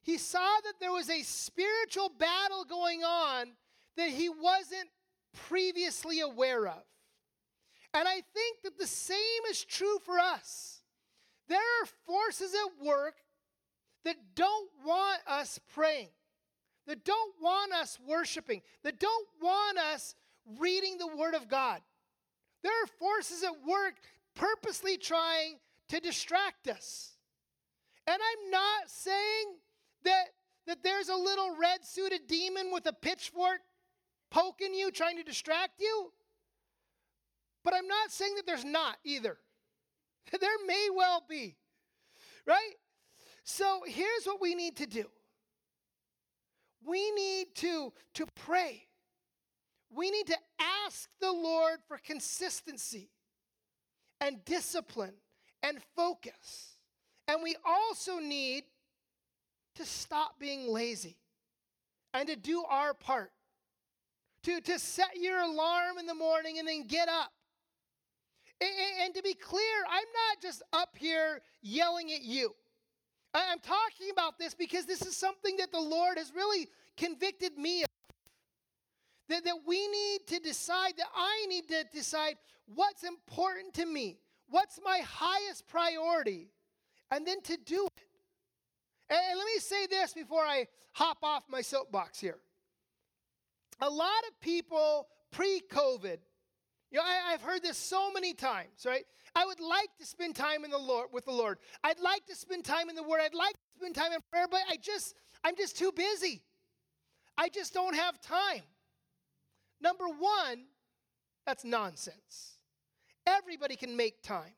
He 0.00 0.16
saw 0.16 0.56
that 0.64 0.74
there 0.80 0.92
was 0.92 1.10
a 1.10 1.22
spiritual 1.22 2.08
battle 2.08 2.64
going 2.64 3.02
on 3.02 3.52
that 3.96 4.08
he 4.08 4.28
wasn't 4.28 4.88
previously 5.48 6.20
aware 6.20 6.66
of. 6.66 6.82
And 7.94 8.08
I 8.08 8.22
think 8.34 8.62
that 8.64 8.78
the 8.78 8.86
same 8.86 9.18
is 9.50 9.64
true 9.64 9.98
for 10.04 10.18
us. 10.18 10.80
There 11.48 11.58
are 11.58 11.86
forces 12.06 12.54
at 12.54 12.86
work 12.86 13.14
that 14.04 14.16
don't 14.34 14.70
want 14.84 15.20
us 15.26 15.60
praying, 15.74 16.08
that 16.86 17.04
don't 17.04 17.34
want 17.40 17.72
us 17.72 17.98
worshiping, 18.06 18.62
that 18.82 18.98
don't 18.98 19.28
want 19.40 19.78
us 19.78 20.14
reading 20.58 20.98
the 20.98 21.14
Word 21.16 21.34
of 21.34 21.48
God. 21.48 21.80
There 22.62 22.72
are 22.82 22.86
forces 22.86 23.42
at 23.42 23.66
work 23.68 23.94
purposely 24.34 24.96
trying 24.96 25.58
to 25.88 26.00
distract 26.00 26.68
us. 26.68 27.12
And 28.06 28.16
I'm 28.16 28.50
not 28.50 28.88
saying 28.88 29.46
that, 30.04 30.24
that 30.66 30.82
there's 30.82 31.08
a 31.08 31.14
little 31.14 31.56
red 31.60 31.84
suited 31.84 32.26
demon 32.26 32.70
with 32.72 32.86
a 32.86 32.92
pitchfork 32.92 33.60
poking 34.30 34.74
you, 34.74 34.90
trying 34.90 35.16
to 35.18 35.22
distract 35.22 35.80
you. 35.80 36.12
But 37.64 37.74
I'm 37.74 37.86
not 37.86 38.10
saying 38.10 38.34
that 38.36 38.46
there's 38.46 38.64
not 38.64 38.96
either. 39.04 39.38
there 40.40 40.50
may 40.66 40.88
well 40.94 41.24
be. 41.28 41.56
Right? 42.46 42.74
So 43.44 43.82
here's 43.86 44.24
what 44.24 44.40
we 44.40 44.54
need 44.54 44.76
to 44.76 44.86
do 44.86 45.06
we 46.84 47.10
need 47.12 47.54
to, 47.56 47.92
to 48.14 48.26
pray. 48.34 48.86
We 49.94 50.10
need 50.10 50.26
to 50.28 50.38
ask 50.86 51.08
the 51.20 51.30
Lord 51.30 51.78
for 51.86 51.98
consistency 51.98 53.10
and 54.20 54.44
discipline 54.44 55.14
and 55.62 55.78
focus. 55.94 56.78
And 57.28 57.42
we 57.42 57.56
also 57.64 58.18
need 58.18 58.64
to 59.76 59.84
stop 59.84 60.38
being 60.38 60.66
lazy 60.66 61.16
and 62.14 62.28
to 62.28 62.36
do 62.36 62.64
our 62.68 62.94
part. 62.94 63.32
To, 64.44 64.60
to 64.60 64.78
set 64.78 65.16
your 65.20 65.40
alarm 65.40 65.98
in 66.00 66.06
the 66.06 66.14
morning 66.14 66.58
and 66.58 66.66
then 66.66 66.86
get 66.88 67.08
up. 67.08 67.30
And, 69.04 69.14
to 69.14 69.22
be 69.22 69.34
clear, 69.34 69.76
I'm 69.90 70.04
not 70.30 70.40
just 70.40 70.62
up 70.72 70.96
here 70.96 71.40
yelling 71.62 72.12
at 72.12 72.22
you. 72.22 72.54
I'm 73.34 73.58
talking 73.60 74.10
about 74.12 74.38
this 74.38 74.54
because 74.54 74.86
this 74.86 75.02
is 75.02 75.16
something 75.16 75.56
that 75.56 75.72
the 75.72 75.80
Lord 75.80 76.18
has 76.18 76.32
really 76.34 76.68
convicted 76.96 77.56
me 77.56 77.82
of. 77.82 77.88
That, 79.28 79.44
that 79.44 79.58
we 79.66 79.88
need 79.88 80.26
to 80.28 80.38
decide, 80.38 80.94
that 80.98 81.06
I 81.14 81.46
need 81.48 81.68
to 81.68 81.84
decide 81.92 82.36
what's 82.66 83.04
important 83.04 83.74
to 83.74 83.86
me. 83.86 84.18
What's 84.48 84.78
my 84.84 85.00
highest 85.04 85.66
priority? 85.66 86.50
And 87.10 87.26
then 87.26 87.40
to 87.42 87.56
do 87.56 87.86
it. 87.86 88.04
And, 89.08 89.18
and 89.30 89.38
let 89.38 89.46
me 89.46 89.58
say 89.58 89.86
this 89.86 90.12
before 90.12 90.42
I 90.42 90.66
hop 90.92 91.18
off 91.22 91.44
my 91.48 91.62
soapbox 91.62 92.20
here. 92.20 92.38
A 93.80 93.88
lot 93.88 94.22
of 94.28 94.40
people 94.40 95.08
pre 95.30 95.62
COVID, 95.70 96.18
you 96.92 96.98
know, 96.98 97.04
I, 97.04 97.32
have 97.32 97.40
heard 97.40 97.62
this 97.62 97.78
so 97.78 98.12
many 98.12 98.34
times, 98.34 98.84
right? 98.84 99.04
I 99.34 99.46
would 99.46 99.60
like 99.60 99.88
to 99.98 100.04
spend 100.04 100.36
time 100.36 100.62
in 100.62 100.70
the 100.70 100.78
Lord 100.78 101.08
with 101.10 101.24
the 101.24 101.32
Lord. 101.32 101.58
I'd 101.82 101.98
like 101.98 102.26
to 102.26 102.34
spend 102.34 102.64
time 102.66 102.90
in 102.90 102.96
the 102.96 103.02
Word. 103.02 103.20
I'd 103.24 103.34
like 103.34 103.54
to 103.54 103.78
spend 103.78 103.94
time 103.94 104.12
in 104.12 104.20
prayer, 104.30 104.46
but 104.50 104.60
I 104.70 104.76
just, 104.76 105.14
I'm 105.42 105.56
just 105.56 105.78
too 105.78 105.90
busy. 105.96 106.42
I 107.38 107.48
just 107.48 107.72
don't 107.72 107.94
have 107.94 108.20
time. 108.20 108.60
Number 109.80 110.04
one, 110.06 110.64
that's 111.46 111.64
nonsense. 111.64 112.58
Everybody 113.26 113.74
can 113.74 113.96
make 113.96 114.22
time. 114.22 114.52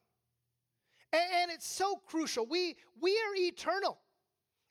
And, 1.12 1.22
and 1.42 1.50
it's 1.52 1.68
so 1.68 2.00
crucial. 2.04 2.46
We, 2.46 2.74
we 3.00 3.12
are 3.12 3.34
eternal. 3.36 3.98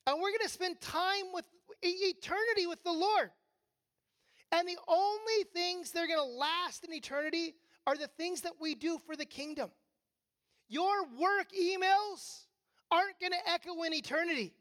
And 0.05 0.21
we're 0.21 0.37
to 0.37 0.49
spend 0.49 0.81
time 0.81 1.31
with 1.33 1.45
eternity 1.81 2.67
with 2.67 2.83
the 2.83 2.91
Lord. 2.91 3.31
And 4.53 4.67
the 4.67 4.77
only 4.87 5.43
things 5.51 5.91
that 5.91 6.03
are 6.03 6.07
going 6.07 6.19
to 6.19 6.37
last 6.37 6.83
in 6.83 6.93
eternity 6.93 7.55
are 7.87 7.97
the 7.97 8.07
things 8.07 8.41
that 8.41 8.53
we 8.61 8.75
do 8.75 8.99
for 8.99 9.15
the 9.15 9.25
kingdom. 9.25 9.71
Your 10.69 11.05
work 11.19 11.47
emails 11.59 12.45
aren't 12.91 13.19
going 13.19 13.31
to 13.31 13.49
echo 13.51 13.81
in 13.81 13.95
eternity. 13.95 14.53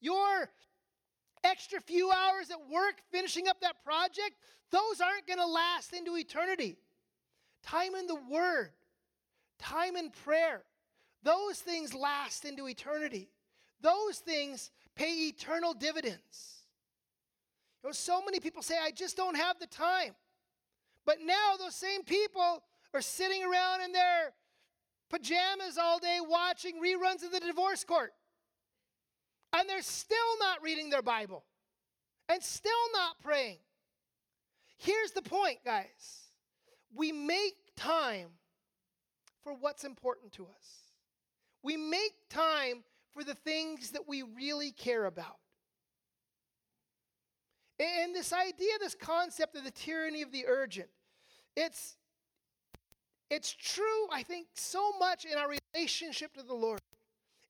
Your 0.00 0.50
extra 1.44 1.80
few 1.80 2.10
hours 2.10 2.50
at 2.50 2.58
work 2.68 2.96
finishing 3.12 3.46
up 3.46 3.60
that 3.60 3.84
project, 3.84 4.34
those 4.72 5.00
aren't 5.00 5.26
going 5.28 5.38
to 5.38 5.46
last 5.46 5.92
into 5.92 6.16
eternity 6.16 6.76
time 7.62 7.94
in 7.94 8.06
the 8.06 8.18
Word, 8.30 8.70
time 9.58 9.96
in 9.96 10.10
prayer. 10.10 10.62
Those 11.22 11.58
things 11.58 11.94
last 11.94 12.44
into 12.44 12.68
eternity. 12.68 13.28
Those 13.80 14.18
things 14.18 14.70
pay 14.94 15.28
eternal 15.28 15.74
dividends. 15.74 16.55
So 17.92 18.22
many 18.24 18.40
people 18.40 18.62
say, 18.62 18.74
I 18.82 18.90
just 18.90 19.16
don't 19.16 19.36
have 19.36 19.58
the 19.58 19.66
time. 19.66 20.14
But 21.04 21.18
now 21.24 21.54
those 21.58 21.74
same 21.74 22.02
people 22.02 22.62
are 22.92 23.00
sitting 23.00 23.44
around 23.44 23.82
in 23.82 23.92
their 23.92 24.32
pajamas 25.08 25.78
all 25.80 25.98
day 25.98 26.18
watching 26.20 26.80
reruns 26.82 27.24
of 27.24 27.32
the 27.32 27.40
divorce 27.40 27.84
court. 27.84 28.12
And 29.52 29.68
they're 29.68 29.82
still 29.82 30.38
not 30.40 30.62
reading 30.62 30.90
their 30.90 31.02
Bible 31.02 31.44
and 32.28 32.42
still 32.42 32.72
not 32.92 33.20
praying. 33.22 33.58
Here's 34.78 35.12
the 35.12 35.22
point, 35.22 35.58
guys 35.64 36.22
we 36.94 37.12
make 37.12 37.54
time 37.76 38.28
for 39.44 39.52
what's 39.52 39.84
important 39.84 40.32
to 40.32 40.44
us. 40.44 40.92
We 41.62 41.76
make 41.76 42.12
time 42.30 42.84
for 43.12 43.22
the 43.22 43.34
things 43.34 43.90
that 43.90 44.08
we 44.08 44.22
really 44.22 44.72
care 44.72 45.04
about. 45.04 45.36
And 47.78 48.14
this 48.14 48.32
idea, 48.32 48.72
this 48.80 48.94
concept 48.94 49.56
of 49.56 49.64
the 49.64 49.70
tyranny 49.70 50.22
of 50.22 50.32
the 50.32 50.46
urgent, 50.46 50.88
it's 51.56 51.96
it's 53.28 53.52
true, 53.52 54.06
I 54.12 54.22
think, 54.22 54.46
so 54.54 54.92
much 54.98 55.24
in 55.24 55.36
our 55.36 55.48
relationship 55.74 56.34
to 56.34 56.42
the 56.42 56.54
Lord. 56.54 56.80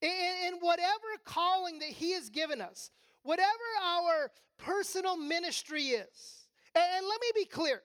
In, 0.01 0.11
in 0.47 0.55
whatever 0.61 1.05
calling 1.25 1.79
that 1.81 1.89
He 1.89 2.13
has 2.13 2.31
given 2.31 2.61
us, 2.61 2.91
whatever 3.23 3.49
our 3.85 4.31
personal 4.59 5.17
ministry 5.17 5.83
is. 5.89 6.47
And, 6.75 6.85
and 6.97 7.07
let 7.07 7.21
me 7.21 7.29
be 7.35 7.45
clear 7.45 7.83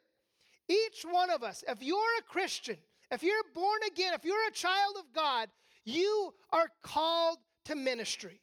each 0.70 1.04
one 1.10 1.30
of 1.30 1.44
us, 1.44 1.64
if 1.68 1.84
you're 1.84 1.98
a 2.20 2.24
Christian, 2.24 2.78
if 3.12 3.24
you're 3.24 3.44
born 3.54 3.80
again, 3.92 4.14
if 4.14 4.24
you're 4.24 4.48
a 4.48 4.54
child 4.54 4.96
of 4.98 5.14
God, 5.14 5.50
you 5.84 6.34
are 6.52 6.70
called 6.82 7.40
to 7.66 7.76
ministry 7.76 8.40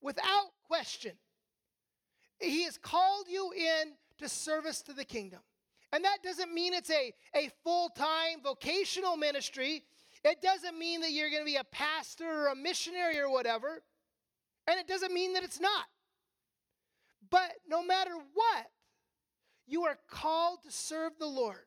without 0.00 0.50
question. 0.68 1.12
He 2.38 2.64
has 2.64 2.78
called 2.78 3.26
you 3.28 3.52
in 3.52 3.92
to 4.18 4.28
service 4.28 4.82
to 4.82 4.92
the 4.92 5.04
kingdom. 5.04 5.40
And 5.92 6.04
that 6.04 6.18
doesn't 6.22 6.52
mean 6.52 6.74
it's 6.74 6.90
a, 6.90 7.12
a 7.34 7.50
full 7.62 7.88
time 7.90 8.42
vocational 8.42 9.16
ministry. 9.16 9.84
It 10.24 10.42
doesn't 10.42 10.78
mean 10.78 11.00
that 11.02 11.12
you're 11.12 11.30
going 11.30 11.42
to 11.42 11.46
be 11.46 11.56
a 11.56 11.64
pastor 11.64 12.28
or 12.28 12.48
a 12.48 12.56
missionary 12.56 13.18
or 13.18 13.30
whatever. 13.30 13.82
And 14.66 14.80
it 14.80 14.88
doesn't 14.88 15.12
mean 15.12 15.34
that 15.34 15.44
it's 15.44 15.60
not. 15.60 15.84
But 17.30 17.52
no 17.68 17.84
matter 17.84 18.10
what, 18.34 18.66
you 19.66 19.84
are 19.84 19.98
called 20.08 20.62
to 20.64 20.70
serve 20.70 21.12
the 21.18 21.26
Lord. 21.26 21.64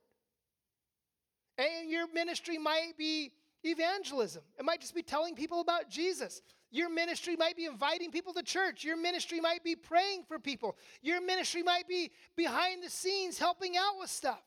And 1.57 1.89
your 1.89 2.11
ministry 2.13 2.57
might 2.57 2.93
be 2.97 3.31
evangelism, 3.63 4.43
it 4.57 4.63
might 4.63 4.81
just 4.81 4.95
be 4.95 5.03
telling 5.03 5.35
people 5.35 5.59
about 5.59 5.89
Jesus. 5.89 6.41
Your 6.71 6.89
ministry 6.89 7.35
might 7.35 7.55
be 7.55 7.65
inviting 7.65 8.11
people 8.11 8.33
to 8.33 8.43
church. 8.43 8.83
Your 8.83 8.97
ministry 8.97 9.39
might 9.39 9.63
be 9.63 9.75
praying 9.75 10.23
for 10.27 10.37
people. 10.37 10.77
Your 11.01 11.21
ministry 11.21 11.63
might 11.63 11.87
be 11.87 12.11
behind 12.35 12.83
the 12.83 12.89
scenes 12.89 13.39
helping 13.39 13.75
out 13.75 13.99
with 13.99 14.09
stuff. 14.09 14.43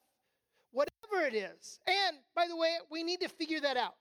Whatever 0.70 1.26
it 1.26 1.34
is. 1.34 1.80
And 1.86 2.18
by 2.34 2.46
the 2.48 2.56
way, 2.56 2.76
we 2.90 3.02
need 3.02 3.20
to 3.20 3.28
figure 3.28 3.60
that 3.60 3.76
out. 3.76 3.94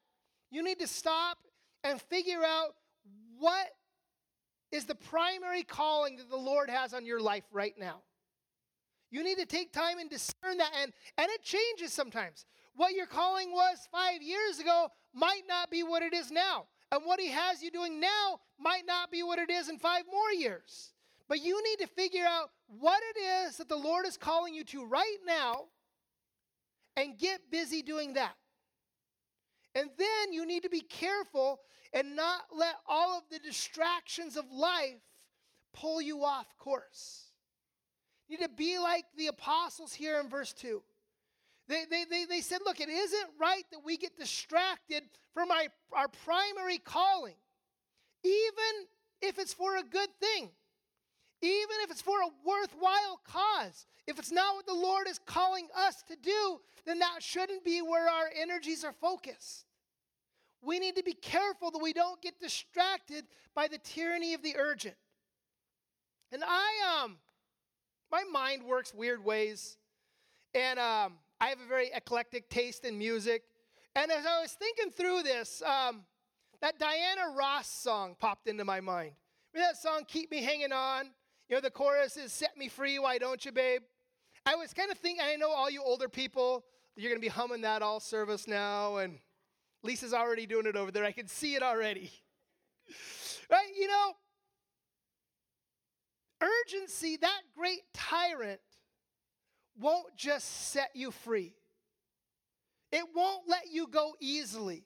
You 0.51 0.63
need 0.63 0.79
to 0.79 0.87
stop 0.87 1.39
and 1.83 1.99
figure 1.99 2.43
out 2.43 2.75
what 3.39 3.67
is 4.71 4.85
the 4.85 4.95
primary 4.95 5.63
calling 5.63 6.17
that 6.17 6.29
the 6.29 6.37
Lord 6.37 6.69
has 6.69 6.93
on 6.93 7.05
your 7.05 7.19
life 7.19 7.43
right 7.51 7.73
now. 7.77 8.01
You 9.09 9.23
need 9.23 9.39
to 9.39 9.45
take 9.45 9.73
time 9.73 9.99
and 9.99 10.09
discern 10.09 10.57
that. 10.57 10.71
And, 10.81 10.93
and 11.17 11.29
it 11.29 11.43
changes 11.43 11.91
sometimes. 11.91 12.45
What 12.75 12.93
your 12.93 13.07
calling 13.07 13.51
was 13.51 13.87
five 13.91 14.21
years 14.21 14.59
ago 14.59 14.87
might 15.13 15.41
not 15.47 15.69
be 15.69 15.83
what 15.83 16.03
it 16.03 16.13
is 16.13 16.31
now. 16.31 16.67
And 16.91 17.01
what 17.05 17.19
He 17.19 17.29
has 17.29 17.61
you 17.61 17.71
doing 17.71 17.99
now 17.99 18.39
might 18.59 18.85
not 18.85 19.11
be 19.11 19.23
what 19.23 19.39
it 19.39 19.49
is 19.49 19.69
in 19.69 19.77
five 19.77 20.03
more 20.11 20.31
years. 20.31 20.91
But 21.27 21.41
you 21.41 21.63
need 21.63 21.79
to 21.79 21.87
figure 21.87 22.25
out 22.25 22.49
what 22.67 23.01
it 23.15 23.19
is 23.19 23.57
that 23.57 23.69
the 23.69 23.77
Lord 23.77 24.05
is 24.05 24.17
calling 24.17 24.53
you 24.53 24.63
to 24.65 24.85
right 24.85 25.17
now 25.25 25.65
and 26.97 27.17
get 27.17 27.49
busy 27.49 27.81
doing 27.81 28.13
that. 28.13 28.35
And 29.73 29.89
then 29.97 30.33
you 30.33 30.45
need 30.45 30.63
to 30.63 30.69
be 30.69 30.81
careful 30.81 31.61
and 31.93 32.15
not 32.15 32.41
let 32.53 32.75
all 32.87 33.17
of 33.17 33.23
the 33.31 33.39
distractions 33.39 34.35
of 34.35 34.45
life 34.51 34.99
pull 35.73 36.01
you 36.01 36.23
off 36.23 36.47
course. 36.57 37.31
You 38.27 38.37
need 38.37 38.45
to 38.45 38.49
be 38.49 38.77
like 38.79 39.05
the 39.17 39.27
apostles 39.27 39.93
here 39.93 40.19
in 40.19 40.29
verse 40.29 40.53
2. 40.53 40.81
They, 41.71 41.85
they, 41.89 42.03
they, 42.03 42.25
they 42.25 42.41
said, 42.41 42.59
look, 42.65 42.81
it 42.81 42.89
isn't 42.89 43.29
right 43.39 43.63
that 43.71 43.79
we 43.85 43.95
get 43.95 44.19
distracted 44.19 45.03
from 45.33 45.51
our, 45.51 45.63
our 45.93 46.09
primary 46.25 46.77
calling, 46.77 47.37
even 48.25 48.87
if 49.21 49.39
it's 49.39 49.53
for 49.53 49.77
a 49.77 49.83
good 49.83 50.09
thing, 50.19 50.49
even 51.41 51.75
if 51.83 51.89
it's 51.89 52.01
for 52.01 52.17
a 52.21 52.29
worthwhile 52.45 53.21
cause. 53.25 53.87
If 54.05 54.19
it's 54.19 54.33
not 54.33 54.55
what 54.55 54.67
the 54.67 54.73
Lord 54.73 55.07
is 55.07 55.17
calling 55.25 55.69
us 55.73 56.03
to 56.09 56.17
do, 56.21 56.59
then 56.85 56.99
that 56.99 57.19
shouldn't 57.23 57.63
be 57.63 57.81
where 57.81 58.09
our 58.09 58.29
energies 58.37 58.83
are 58.83 58.91
focused. 58.91 59.63
We 60.61 60.77
need 60.77 60.97
to 60.97 61.03
be 61.03 61.13
careful 61.13 61.71
that 61.71 61.81
we 61.81 61.93
don't 61.93 62.21
get 62.21 62.37
distracted 62.41 63.23
by 63.55 63.69
the 63.69 63.77
tyranny 63.77 64.33
of 64.33 64.43
the 64.43 64.57
urgent. 64.57 64.95
And 66.33 66.43
I 66.45 67.03
um 67.05 67.15
my 68.11 68.25
mind 68.29 68.63
works 68.63 68.93
weird 68.93 69.23
ways. 69.23 69.77
And 70.53 70.77
um, 70.79 71.13
I 71.41 71.47
have 71.47 71.59
a 71.59 71.67
very 71.67 71.89
eclectic 71.91 72.49
taste 72.49 72.85
in 72.85 72.99
music. 72.99 73.41
And 73.95 74.11
as 74.11 74.27
I 74.27 74.41
was 74.41 74.51
thinking 74.51 74.91
through 74.91 75.23
this, 75.23 75.63
um, 75.63 76.03
that 76.61 76.77
Diana 76.77 77.35
Ross 77.35 77.67
song 77.67 78.15
popped 78.19 78.47
into 78.47 78.63
my 78.63 78.79
mind. 78.79 79.13
Remember 79.51 79.73
that 79.73 79.81
song, 79.81 80.03
Keep 80.07 80.29
Me 80.29 80.43
Hanging 80.43 80.71
On? 80.71 81.05
You 81.49 81.55
know, 81.55 81.61
the 81.61 81.71
chorus 81.71 82.15
is 82.15 82.31
Set 82.31 82.55
Me 82.57 82.67
Free, 82.67 82.99
Why 82.99 83.17
Don't 83.17 83.43
You, 83.43 83.51
Babe? 83.51 83.81
I 84.45 84.55
was 84.55 84.71
kind 84.71 84.91
of 84.91 84.99
thinking, 84.99 85.23
I 85.25 85.35
know 85.35 85.49
all 85.49 85.69
you 85.69 85.81
older 85.81 86.07
people, 86.07 86.63
you're 86.95 87.09
going 87.09 87.19
to 87.19 87.25
be 87.25 87.27
humming 87.27 87.61
that 87.61 87.81
all 87.81 87.99
service 87.99 88.47
now. 88.47 88.97
And 88.97 89.17
Lisa's 89.81 90.13
already 90.13 90.45
doing 90.45 90.67
it 90.67 90.75
over 90.75 90.91
there. 90.91 91.03
I 91.03 91.11
can 91.11 91.27
see 91.27 91.55
it 91.55 91.63
already. 91.63 92.11
right? 93.51 93.67
You 93.75 93.87
know, 93.87 94.13
urgency, 96.39 97.17
that 97.17 97.41
great 97.57 97.81
tyrant, 97.95 98.61
won't 99.81 100.15
just 100.15 100.69
set 100.69 100.91
you 100.93 101.11
free. 101.11 101.53
It 102.91 103.03
won't 103.15 103.47
let 103.47 103.71
you 103.71 103.87
go 103.87 104.13
easily. 104.19 104.85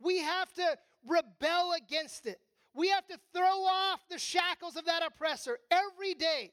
We 0.00 0.20
have 0.20 0.52
to 0.54 0.76
rebel 1.06 1.72
against 1.76 2.26
it. 2.26 2.38
We 2.74 2.88
have 2.88 3.06
to 3.06 3.18
throw 3.32 3.64
off 3.64 4.00
the 4.10 4.18
shackles 4.18 4.76
of 4.76 4.86
that 4.86 5.02
oppressor 5.06 5.58
every 5.70 6.14
day. 6.14 6.52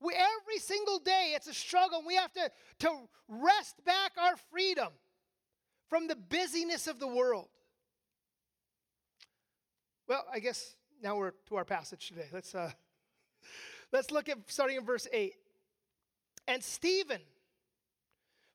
We, 0.00 0.14
every 0.14 0.58
single 0.58 0.98
day, 0.98 1.32
it's 1.36 1.46
a 1.46 1.54
struggle. 1.54 2.02
We 2.04 2.16
have 2.16 2.32
to, 2.32 2.50
to 2.80 2.90
wrest 3.28 3.76
back 3.84 4.12
our 4.18 4.36
freedom 4.50 4.88
from 5.88 6.08
the 6.08 6.16
busyness 6.16 6.88
of 6.88 6.98
the 6.98 7.06
world. 7.06 7.48
Well, 10.08 10.24
I 10.32 10.40
guess 10.40 10.74
now 11.00 11.16
we're 11.16 11.32
to 11.48 11.56
our 11.56 11.64
passage 11.64 12.08
today. 12.08 12.26
Let's 12.32 12.54
uh, 12.54 12.72
Let's 13.92 14.10
look 14.10 14.28
at 14.28 14.38
starting 14.46 14.78
in 14.78 14.84
verse 14.84 15.06
8. 15.12 15.34
And 16.46 16.62
Stephen, 16.62 17.20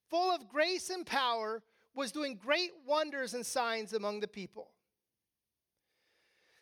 full 0.09 0.33
of 0.33 0.49
grace 0.49 0.89
and 0.89 1.05
power, 1.05 1.61
was 1.95 2.11
doing 2.11 2.35
great 2.35 2.71
wonders 2.85 3.33
and 3.33 3.45
signs 3.45 3.93
among 3.93 4.19
the 4.19 4.27
people. 4.27 4.71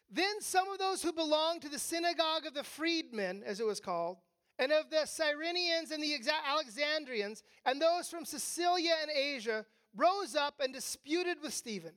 Then 0.09 0.39
some 0.39 0.69
of 0.69 0.77
those 0.77 1.01
who 1.01 1.11
belonged 1.11 1.61
to 1.63 1.69
the 1.69 1.79
synagogue 1.79 2.45
of 2.45 2.53
the 2.53 2.63
freedmen, 2.63 3.43
as 3.45 3.59
it 3.59 3.65
was 3.65 3.79
called, 3.79 4.17
and 4.57 4.71
of 4.71 4.89
the 4.89 5.05
Cyrenians 5.05 5.91
and 5.91 6.01
the 6.01 6.17
Alexandrians, 6.49 7.43
and 7.65 7.81
those 7.81 8.09
from 8.09 8.23
Cilicia 8.23 8.93
and 9.01 9.11
Asia, 9.11 9.65
rose 9.95 10.35
up 10.35 10.61
and 10.61 10.73
disputed 10.73 11.37
with 11.41 11.53
Stephen. 11.53 11.93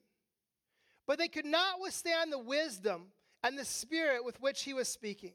But 1.07 1.19
they 1.19 1.29
could 1.29 1.47
not 1.47 1.81
withstand 1.81 2.33
the 2.33 2.39
wisdom 2.39 3.13
and 3.43 3.57
the 3.57 3.65
spirit 3.65 4.25
with 4.25 4.41
which 4.41 4.63
he 4.63 4.75
was 4.75 4.89
speaking. 4.89 5.35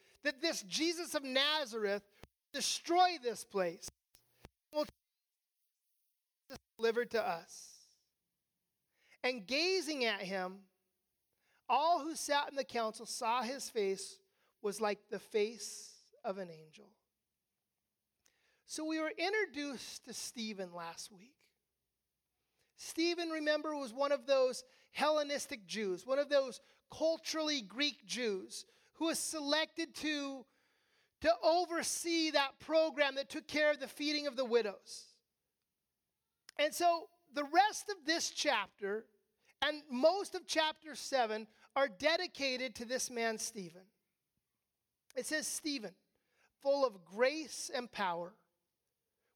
that 0.23 0.41
this 0.41 0.61
Jesus 0.63 1.15
of 1.15 1.23
Nazareth 1.23 2.03
destroy 2.53 3.17
this 3.23 3.43
place 3.43 3.89
will 4.73 4.85
delivered 6.77 7.11
to 7.11 7.25
us. 7.25 7.69
And 9.23 9.45
gazing 9.45 10.05
at 10.05 10.21
him, 10.21 10.59
all 11.69 11.99
who 11.99 12.15
sat 12.15 12.49
in 12.49 12.55
the 12.55 12.63
council 12.63 13.05
saw 13.05 13.43
his 13.43 13.69
face 13.69 14.17
was 14.61 14.81
like 14.81 14.99
the 15.09 15.19
face 15.19 15.91
of 16.23 16.37
an 16.37 16.49
angel. 16.49 16.87
So 18.65 18.85
we 18.85 18.99
were 18.99 19.11
introduced 19.17 20.05
to 20.05 20.13
Stephen 20.13 20.73
last 20.73 21.11
week. 21.11 21.35
Stephen, 22.77 23.29
remember, 23.29 23.75
was 23.75 23.93
one 23.93 24.11
of 24.11 24.25
those 24.25 24.63
Hellenistic 24.91 25.67
Jews, 25.67 26.05
one 26.05 26.19
of 26.19 26.29
those 26.29 26.59
culturally 26.91 27.61
Greek 27.61 28.05
Jews 28.05 28.65
who 29.01 29.07
was 29.07 29.17
selected 29.17 29.95
to, 29.95 30.45
to 31.21 31.31
oversee 31.43 32.29
that 32.29 32.51
program 32.59 33.15
that 33.15 33.29
took 33.29 33.47
care 33.47 33.71
of 33.71 33.79
the 33.79 33.87
feeding 33.87 34.27
of 34.27 34.35
the 34.35 34.45
widows. 34.45 35.05
And 36.59 36.71
so 36.71 37.07
the 37.33 37.45
rest 37.45 37.89
of 37.89 38.05
this 38.05 38.29
chapter 38.29 39.05
and 39.63 39.81
most 39.89 40.35
of 40.35 40.45
chapter 40.45 40.93
7 40.93 41.47
are 41.75 41.87
dedicated 41.87 42.75
to 42.75 42.85
this 42.85 43.09
man, 43.09 43.39
Stephen. 43.39 43.81
It 45.15 45.25
says, 45.25 45.47
Stephen, 45.47 45.95
full 46.61 46.85
of 46.85 47.03
grace 47.03 47.71
and 47.73 47.91
power, 47.91 48.35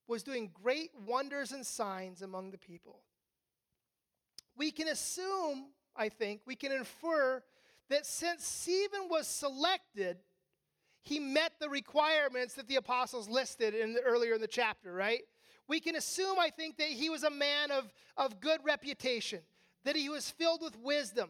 was 0.08 0.21
doing 0.21 0.51
great 0.54 0.91
wonders 1.08 1.51
and 1.51 1.65
signs 1.65 2.21
among 2.21 2.51
the 2.51 2.60
people. 2.60 2.99
we 4.56 4.69
can 4.69 4.89
assume, 4.89 5.69
I 5.95 6.10
think, 6.10 6.41
we 6.45 6.56
can 6.56 6.71
infer 6.71 7.41
that 7.89 8.06
since 8.06 8.45
Stephen 8.45 9.08
was 9.10 9.28
selected, 9.28 10.17
he 11.04 11.19
met 11.19 11.54
the 11.60 11.69
requirements 11.69 12.56
that 12.56 12.67
the 12.67 12.78
apostles 12.78 13.30
listed 13.30 13.76
in 13.76 13.93
the, 13.93 14.02
earlier 14.02 14.34
in 14.34 14.41
the 14.41 14.48
chapter, 14.48 14.91
right? 14.91 15.21
We 15.67 15.80
can 15.80 15.95
assume, 15.95 16.38
I 16.39 16.50
think, 16.50 16.78
that 16.78 16.88
he 16.88 17.10
was 17.10 17.24
a 17.24 17.30
man 17.30 17.71
of, 17.71 17.91
of 18.17 18.39
good 18.39 18.60
reputation, 18.63 19.41
that 19.84 19.95
he 19.95 20.10
was 20.10 20.30
filled 20.30 20.62
with 20.62 20.78
wisdom, 20.80 21.30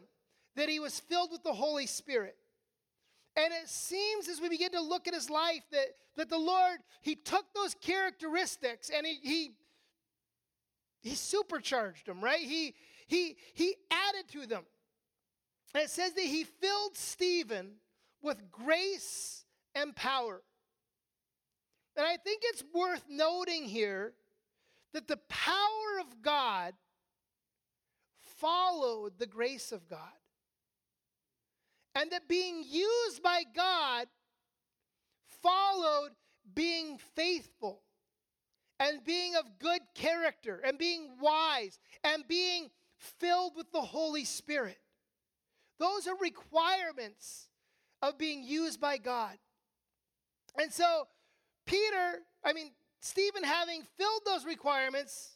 that 0.56 0.68
he 0.68 0.80
was 0.80 1.00
filled 1.00 1.30
with 1.30 1.42
the 1.42 1.52
Holy 1.52 1.86
Spirit. 1.86 2.36
And 3.36 3.52
it 3.52 3.68
seems 3.68 4.28
as 4.28 4.40
we 4.40 4.48
begin 4.48 4.72
to 4.72 4.80
look 4.80 5.06
at 5.06 5.14
his 5.14 5.28
life 5.28 5.62
that, 5.70 5.88
that 6.16 6.30
the 6.30 6.38
Lord, 6.38 6.78
he 7.02 7.14
took 7.14 7.44
those 7.54 7.74
characteristics 7.74 8.90
and 8.94 9.06
he, 9.06 9.18
he, 9.22 9.50
he 11.02 11.14
supercharged 11.14 12.06
them, 12.06 12.24
right? 12.24 12.40
He, 12.40 12.74
he, 13.06 13.36
he 13.52 13.74
added 13.90 14.28
to 14.32 14.46
them. 14.46 14.64
And 15.76 15.84
it 15.84 15.90
says 15.90 16.14
that 16.14 16.24
he 16.24 16.44
filled 16.44 16.96
Stephen 16.96 17.72
with 18.22 18.50
grace 18.50 19.44
and 19.74 19.94
power. 19.94 20.40
And 21.98 22.06
I 22.06 22.16
think 22.16 22.40
it's 22.44 22.64
worth 22.74 23.04
noting 23.10 23.64
here 23.64 24.14
that 24.94 25.06
the 25.06 25.18
power 25.28 26.00
of 26.00 26.22
God 26.22 26.72
followed 28.38 29.18
the 29.18 29.26
grace 29.26 29.70
of 29.70 29.86
God. 29.86 29.98
And 31.94 32.10
that 32.10 32.26
being 32.26 32.64
used 32.66 33.22
by 33.22 33.42
God 33.54 34.06
followed 35.42 36.12
being 36.54 36.96
faithful 37.14 37.82
and 38.80 39.04
being 39.04 39.36
of 39.36 39.58
good 39.58 39.82
character 39.94 40.58
and 40.64 40.78
being 40.78 41.18
wise 41.20 41.78
and 42.02 42.26
being 42.26 42.70
filled 42.96 43.52
with 43.54 43.70
the 43.72 43.82
Holy 43.82 44.24
Spirit. 44.24 44.78
Those 45.78 46.06
are 46.06 46.16
requirements 46.20 47.48
of 48.02 48.18
being 48.18 48.42
used 48.42 48.80
by 48.80 48.98
God. 48.98 49.36
And 50.60 50.72
so, 50.72 51.06
Peter, 51.66 52.20
I 52.44 52.52
mean, 52.52 52.70
Stephen, 53.00 53.44
having 53.44 53.82
filled 53.96 54.22
those 54.24 54.44
requirements, 54.44 55.32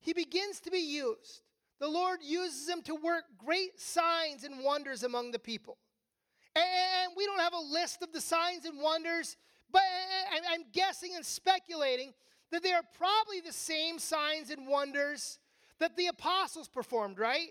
he 0.00 0.12
begins 0.12 0.60
to 0.60 0.70
be 0.70 0.78
used. 0.78 1.42
The 1.80 1.88
Lord 1.88 2.20
uses 2.22 2.68
him 2.68 2.82
to 2.82 2.94
work 2.94 3.24
great 3.38 3.80
signs 3.80 4.44
and 4.44 4.62
wonders 4.62 5.02
among 5.02 5.32
the 5.32 5.38
people. 5.38 5.78
And 6.54 7.12
we 7.16 7.26
don't 7.26 7.40
have 7.40 7.54
a 7.54 7.72
list 7.72 8.02
of 8.02 8.12
the 8.12 8.20
signs 8.20 8.64
and 8.64 8.80
wonders, 8.80 9.36
but 9.70 9.82
I'm 10.50 10.64
guessing 10.72 11.12
and 11.16 11.24
speculating 11.24 12.12
that 12.50 12.62
they 12.62 12.72
are 12.72 12.82
probably 12.96 13.40
the 13.40 13.52
same 13.52 13.98
signs 13.98 14.50
and 14.50 14.68
wonders 14.68 15.38
that 15.80 15.96
the 15.96 16.06
apostles 16.06 16.68
performed, 16.68 17.18
right? 17.18 17.48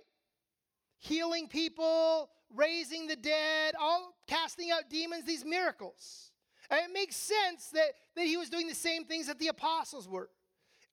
Healing 1.02 1.48
people, 1.48 2.30
raising 2.56 3.08
the 3.08 3.16
dead, 3.16 3.74
all 3.80 4.14
casting 4.28 4.72
out 4.72 4.90
demons, 4.90 5.26
these 5.26 5.44
miracles. 5.44 6.32
And 6.70 6.80
it 6.80 6.94
makes 6.94 7.16
sense 7.16 7.68
that, 7.74 7.92
that 8.16 8.26
he 8.26 8.38
was 8.38 8.50
doing 8.50 8.68
the 8.68 8.76
same 8.76 9.04
things 9.06 9.28
that 9.28 9.40
the 9.40 9.48
apostles 9.48 10.08
were. 10.08 10.30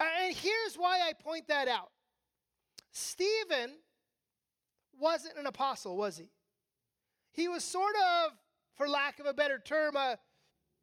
And 0.00 0.34
here's 0.34 0.76
why 0.76 1.00
I 1.08 1.12
point 1.12 1.48
that 1.48 1.68
out 1.68 1.90
Stephen 2.90 3.74
wasn't 4.98 5.36
an 5.38 5.46
apostle, 5.46 5.96
was 5.96 6.16
he? 6.16 6.30
He 7.32 7.46
was 7.46 7.62
sort 7.62 7.94
of, 7.94 8.32
for 8.74 8.88
lack 8.88 9.20
of 9.20 9.26
a 9.26 9.34
better 9.34 9.58
term, 9.58 9.94
a 9.94 10.18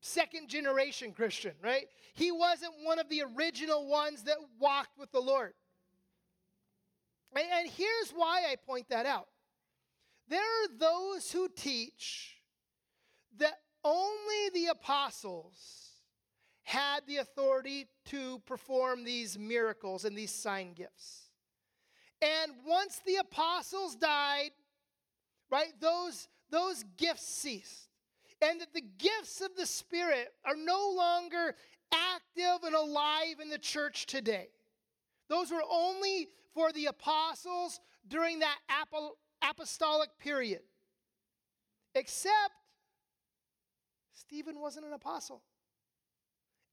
second 0.02 0.50
generation 0.50 1.12
Christian, 1.12 1.54
right? 1.64 1.88
He 2.14 2.32
wasn't 2.32 2.74
one 2.84 3.00
of 3.00 3.10
the 3.10 3.24
original 3.36 3.88
ones 3.88 4.24
that 4.24 4.38
walked 4.60 4.98
with 5.00 5.12
the 5.12 5.20
Lord. 5.20 5.54
And, 7.36 7.70
here's 7.70 8.12
why 8.12 8.44
I 8.50 8.56
point 8.56 8.90
that 8.90 9.06
out 9.06 9.28
there 10.28 10.42
are 10.42 10.78
those 10.80 11.32
who 11.32 11.50
teach 11.50 12.38
that 13.38 13.60
only 13.84 14.50
the 14.54 14.68
apostles 14.68 15.92
had 16.64 17.02
the 17.06 17.18
authority 17.18 17.88
to 18.06 18.40
perform 18.48 19.04
these 19.04 19.38
miracles 19.38 20.04
and 20.04 20.18
these 20.18 20.34
sign 20.34 20.74
gifts. 20.74 21.30
And 22.22 22.54
once 22.66 23.02
the 23.06 23.18
apostles 23.18 23.96
died, 23.96 24.50
right, 25.52 25.74
those 25.80 26.28
those 26.50 26.84
gifts 26.98 27.28
ceased. 27.28 27.90
And 28.42 28.62
that 28.62 28.74
the 28.74 28.84
gifts 28.98 29.42
of 29.42 29.56
the 29.56 29.66
Spirit 29.66 30.34
are 30.46 30.56
no 30.56 30.94
longer 30.96 31.56
active 31.92 32.64
and 32.66 32.76
alive 32.76 33.40
in 33.42 33.50
the 33.50 33.58
church 33.58 34.06
today. 34.06 34.50
Those 35.30 35.52
were 35.52 35.64
only 35.70 36.28
for 36.56 36.72
the 36.72 36.86
apostles 36.86 37.80
during 38.08 38.40
that 38.40 38.58
apostolic 39.44 40.10
period. 40.18 40.62
Except 41.94 42.54
Stephen 44.14 44.60
wasn't 44.60 44.86
an 44.86 44.94
apostle. 44.94 45.44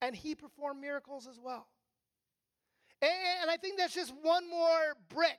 And 0.01 0.17
he 0.17 0.35
performed 0.35 0.81
miracles 0.81 1.27
as 1.27 1.39
well. 1.39 1.67
And 3.03 3.51
I 3.51 3.57
think 3.57 3.79
that's 3.79 3.95
just 3.95 4.15
one 4.23 4.49
more 4.49 4.97
brick 5.09 5.39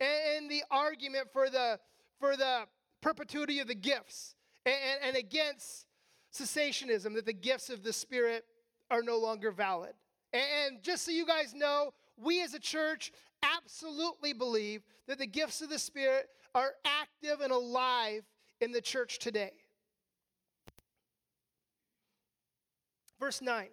in 0.00 0.48
the 0.48 0.62
argument 0.70 1.28
for 1.32 1.50
the, 1.50 1.80
for 2.20 2.36
the 2.36 2.62
perpetuity 3.02 3.58
of 3.58 3.66
the 3.66 3.74
gifts 3.74 4.36
and, 4.64 4.74
and 5.02 5.16
against 5.16 5.86
cessationism, 6.32 7.14
that 7.14 7.26
the 7.26 7.32
gifts 7.32 7.68
of 7.68 7.82
the 7.82 7.92
Spirit 7.92 8.44
are 8.90 9.02
no 9.02 9.18
longer 9.18 9.50
valid. 9.50 9.94
And 10.32 10.82
just 10.82 11.04
so 11.04 11.10
you 11.10 11.26
guys 11.26 11.52
know, 11.54 11.92
we 12.16 12.42
as 12.42 12.54
a 12.54 12.58
church 12.58 13.12
absolutely 13.42 14.32
believe 14.32 14.82
that 15.06 15.18
the 15.18 15.26
gifts 15.26 15.60
of 15.60 15.70
the 15.70 15.78
Spirit 15.78 16.28
are 16.54 16.72
active 16.84 17.40
and 17.40 17.52
alive 17.52 18.22
in 18.60 18.72
the 18.72 18.80
church 18.80 19.18
today. 19.18 19.52
Verse 23.20 23.40
9. 23.40 23.68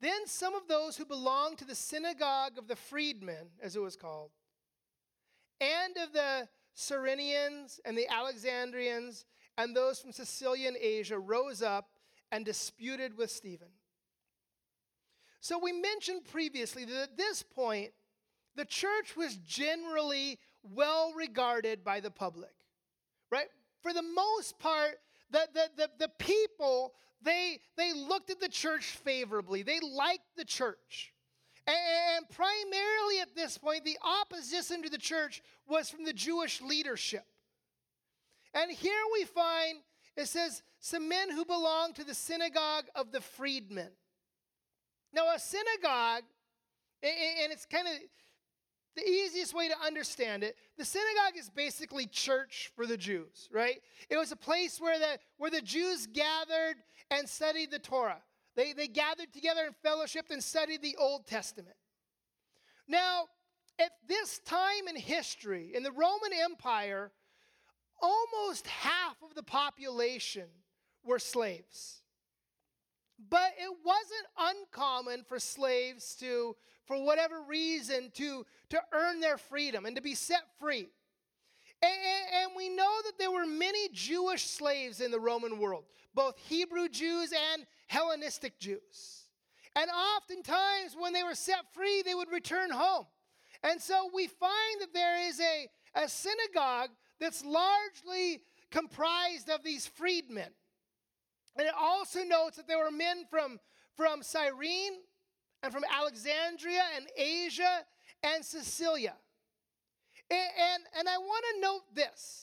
Then 0.00 0.26
some 0.26 0.54
of 0.54 0.68
those 0.68 0.96
who 0.96 1.04
belonged 1.04 1.58
to 1.58 1.64
the 1.64 1.74
synagogue 1.74 2.58
of 2.58 2.68
the 2.68 2.76
freedmen, 2.76 3.48
as 3.62 3.76
it 3.76 3.82
was 3.82 3.96
called, 3.96 4.30
and 5.60 5.96
of 5.96 6.12
the 6.12 6.48
Cyrenians 6.76 7.80
and 7.84 7.96
the 7.96 8.08
Alexandrians 8.08 9.24
and 9.56 9.74
those 9.74 9.98
from 9.98 10.12
Sicilian 10.12 10.76
Asia 10.78 11.18
rose 11.18 11.62
up 11.62 11.88
and 12.30 12.44
disputed 12.44 13.16
with 13.16 13.30
Stephen. 13.30 13.68
So 15.46 15.60
we 15.60 15.70
mentioned 15.70 16.24
previously 16.24 16.84
that 16.86 17.02
at 17.02 17.16
this 17.16 17.40
point, 17.44 17.92
the 18.56 18.64
church 18.64 19.16
was 19.16 19.36
generally 19.36 20.40
well 20.64 21.12
regarded 21.14 21.84
by 21.84 22.00
the 22.00 22.10
public, 22.10 22.50
right? 23.30 23.46
For 23.80 23.92
the 23.92 24.02
most 24.02 24.58
part, 24.58 24.96
the, 25.30 25.46
the, 25.54 25.68
the, 25.76 25.90
the 26.00 26.08
people, 26.18 26.94
they, 27.22 27.60
they 27.76 27.92
looked 27.92 28.30
at 28.30 28.40
the 28.40 28.48
church 28.48 28.98
favorably. 29.04 29.62
They 29.62 29.78
liked 29.78 30.26
the 30.36 30.44
church. 30.44 31.12
And 31.68 32.28
primarily 32.28 33.20
at 33.22 33.36
this 33.36 33.56
point, 33.56 33.84
the 33.84 33.98
opposition 34.02 34.82
to 34.82 34.90
the 34.90 34.98
church 34.98 35.44
was 35.68 35.88
from 35.88 36.04
the 36.04 36.12
Jewish 36.12 36.60
leadership. 36.60 37.24
And 38.52 38.72
here 38.72 39.04
we 39.12 39.24
find 39.26 39.78
it 40.16 40.26
says, 40.26 40.64
some 40.80 41.08
men 41.08 41.30
who 41.30 41.44
belong 41.44 41.92
to 41.92 42.02
the 42.02 42.14
synagogue 42.14 42.86
of 42.96 43.12
the 43.12 43.20
freedmen. 43.20 43.90
Now, 45.16 45.34
a 45.34 45.38
synagogue, 45.40 46.22
and 47.02 47.50
it's 47.50 47.66
kind 47.66 47.88
of 47.88 47.94
the 48.94 49.08
easiest 49.08 49.52
way 49.52 49.68
to 49.68 49.74
understand 49.84 50.42
it 50.42 50.56
the 50.78 50.84
synagogue 50.84 51.36
is 51.38 51.50
basically 51.50 52.06
church 52.06 52.72
for 52.74 52.86
the 52.86 52.96
jews 52.96 53.46
right 53.52 53.82
it 54.08 54.16
was 54.16 54.32
a 54.32 54.36
place 54.36 54.80
where 54.80 54.98
the 54.98 55.18
where 55.36 55.50
the 55.50 55.60
jews 55.60 56.06
gathered 56.06 56.76
and 57.10 57.28
studied 57.28 57.70
the 57.70 57.78
torah 57.78 58.22
they, 58.56 58.72
they 58.72 58.88
gathered 58.88 59.32
together 59.32 59.66
in 59.66 59.74
fellowship 59.82 60.26
and 60.30 60.42
studied 60.42 60.80
the 60.80 60.96
Old 60.96 61.26
Testament. 61.26 61.76
Now, 62.88 63.26
at 63.78 63.92
this 64.08 64.38
time 64.40 64.88
in 64.88 64.96
history, 64.96 65.72
in 65.74 65.82
the 65.82 65.92
Roman 65.92 66.32
Empire, 66.32 67.12
almost 68.00 68.66
half 68.66 69.16
of 69.22 69.34
the 69.34 69.42
population 69.42 70.46
were 71.04 71.18
slaves. 71.18 72.00
But 73.18 73.52
it 73.58 73.74
wasn't 73.84 74.26
uncommon 74.38 75.24
for 75.24 75.38
slaves 75.38 76.14
to, 76.16 76.54
for 76.84 77.02
whatever 77.02 77.42
reason, 77.42 78.10
to, 78.14 78.44
to 78.70 78.82
earn 78.92 79.20
their 79.20 79.38
freedom 79.38 79.86
and 79.86 79.96
to 79.96 80.02
be 80.02 80.14
set 80.14 80.42
free. 80.60 80.88
And, 81.82 81.92
and, 82.42 82.50
we 82.56 82.70
know 82.70 83.00
that 83.04 83.18
there 83.18 83.30
were 83.30 83.46
many 83.46 83.90
Jewish 83.92 84.44
slaves 84.44 85.02
in 85.02 85.10
the 85.10 85.20
Roman 85.20 85.58
world, 85.58 85.84
both 86.14 86.38
Hebrew 86.38 86.88
Jews 86.88 87.32
and 87.52 87.66
Hellenistic 87.86 88.58
Jews. 88.58 89.24
And 89.74 89.90
oftentimes, 89.90 90.96
when 90.98 91.12
they 91.12 91.22
were 91.22 91.34
set 91.34 91.70
free, 91.74 92.02
they 92.02 92.14
would 92.14 92.32
return 92.32 92.70
home. 92.70 93.06
And 93.62 93.80
so 93.80 94.10
we 94.14 94.26
find 94.26 94.80
that 94.80 94.94
there 94.94 95.28
is 95.28 95.38
a, 95.38 95.68
a 95.94 96.08
synagogue 96.08 96.90
that's 97.20 97.44
largely 97.44 98.40
comprised 98.70 99.50
of 99.50 99.62
these 99.62 99.86
freedmen. 99.86 100.48
And 101.56 101.66
it 101.66 101.74
also 101.78 102.22
notes 102.22 102.56
that 102.56 102.68
there 102.68 102.78
were 102.78 102.90
men 102.90 103.24
from, 103.30 103.58
from 103.96 104.22
Cyrene 104.22 105.00
and 105.62 105.72
from 105.72 105.84
Alexandria 105.90 106.82
and 106.96 107.06
Asia 107.16 107.84
and 108.22 108.44
Cilicia. 108.44 109.14
And, 110.30 110.40
and, 110.40 110.82
and 110.98 111.08
I 111.08 111.18
want 111.18 111.44
to 111.54 111.60
note 111.60 111.82
this 111.94 112.42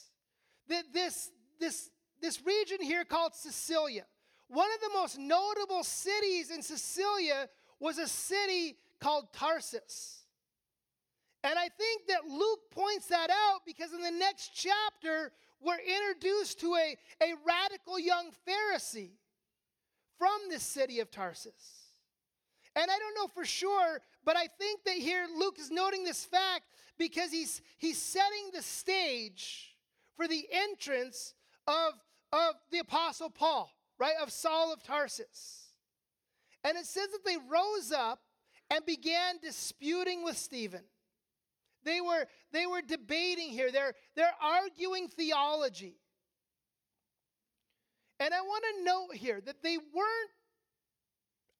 that 0.70 0.86
this, 0.94 1.30
this, 1.60 1.90
this 2.22 2.42
region 2.46 2.82
here 2.82 3.04
called 3.04 3.34
Cilicia, 3.36 4.06
one 4.48 4.70
of 4.74 4.80
the 4.80 4.98
most 4.98 5.20
notable 5.20 5.84
cities 5.84 6.52
in 6.52 6.62
Cilicia 6.62 7.50
was 7.80 7.98
a 7.98 8.08
city 8.08 8.78
called 9.00 9.34
Tarsus. 9.34 10.22
And 11.44 11.60
I 11.60 11.68
think 11.78 12.08
that 12.08 12.26
Luke 12.30 12.72
points 12.72 13.08
that 13.08 13.30
out 13.30 13.62
because 13.66 13.92
in 13.92 14.02
the 14.02 14.12
next 14.12 14.52
chapter, 14.56 15.34
we're 15.64 15.80
introduced 15.80 16.60
to 16.62 16.76
a, 16.76 16.98
a 17.22 17.34
radical 17.46 18.00
young 18.00 18.30
Pharisee 18.48 19.12
from 20.18 20.40
the 20.50 20.60
city 20.60 21.00
of 21.00 21.12
Tarsus. 21.12 21.84
And 22.76 22.90
I 22.90 22.98
don't 22.98 23.16
know 23.16 23.28
for 23.28 23.46
sure, 23.46 24.00
but 24.26 24.36
I 24.36 24.48
think 24.48 24.84
that 24.86 24.96
here 24.96 25.28
Luke 25.38 25.58
is 25.60 25.70
noting 25.70 26.04
this 26.04 26.26
fact 26.26 26.64
because 26.98 27.32
he's, 27.32 27.62
he's 27.78 28.02
setting 28.02 28.52
the 28.54 28.62
stage 28.62 29.76
for 30.16 30.28
the 30.28 30.46
entrance 30.52 31.34
of, 31.68 31.94
of 32.32 32.56
the 32.72 32.80
Apostle 32.80 33.30
Paul, 33.30 33.72
right? 34.00 34.16
Of 34.22 34.32
Saul 34.32 34.74
of 34.74 34.84
Tarsus. 34.84 35.68
And 36.64 36.78
it 36.78 36.86
says 36.86 37.10
that 37.10 37.26
they 37.26 37.38
rose 37.38 37.92
up 37.92 38.20
and 38.70 38.86
began 38.86 39.36
disputing 39.42 40.24
with 40.24 40.38
Stephen. 40.38 40.84
They 41.84 42.02
were, 42.02 42.26
they 42.52 42.66
were 42.66 42.82
debating 42.82 43.50
here, 43.50 43.72
they're, 43.72 43.94
they're 44.16 44.36
arguing 44.42 45.08
theology. 45.08 45.98
And 48.20 48.34
I 48.34 48.42
want 48.42 48.64
to 48.64 48.84
note 48.84 49.16
here 49.16 49.42
that 49.42 49.62
they 49.62 49.78
weren't 49.78 50.32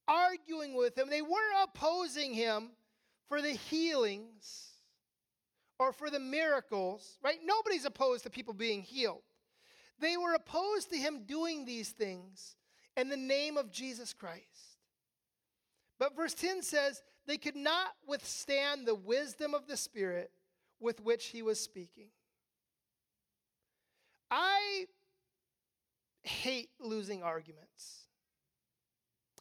arguing 0.08 0.76
with 0.76 0.98
him, 0.98 1.10
they 1.10 1.22
weren't 1.22 1.64
opposing 1.64 2.34
him 2.34 2.72
for 3.28 3.42
the 3.42 3.52
healings 3.52 4.70
or 5.80 5.92
for 5.92 6.10
the 6.10 6.20
miracles, 6.20 7.18
right? 7.24 7.38
Nobody's 7.44 7.86
opposed 7.86 8.24
to 8.24 8.30
people 8.30 8.54
being 8.54 8.82
healed. 8.82 9.24
They 10.00 10.18
were 10.18 10.34
opposed 10.34 10.90
to 10.92 10.98
him 10.98 11.24
doing 11.26 11.66
these 11.66 11.90
things 11.90 12.56
in 12.96 13.10
the 13.10 13.18
name 13.18 13.58
of 13.58 13.72
Jesus 13.72 14.14
Christ. 14.14 14.78
But 16.00 16.16
verse 16.16 16.34
10 16.34 16.62
says, 16.62 17.02
they 17.26 17.38
could 17.38 17.56
not 17.56 17.90
withstand 18.08 18.86
the 18.86 18.96
wisdom 18.96 19.54
of 19.54 19.68
the 19.68 19.78
Spirit 19.78 20.32
with 20.80 21.02
which 21.02 21.28
he 21.28 21.42
was 21.42 21.60
speaking. 21.60 22.08
I 24.30 24.86
hate 26.24 26.70
losing 26.80 27.24
arguments. 27.24 28.02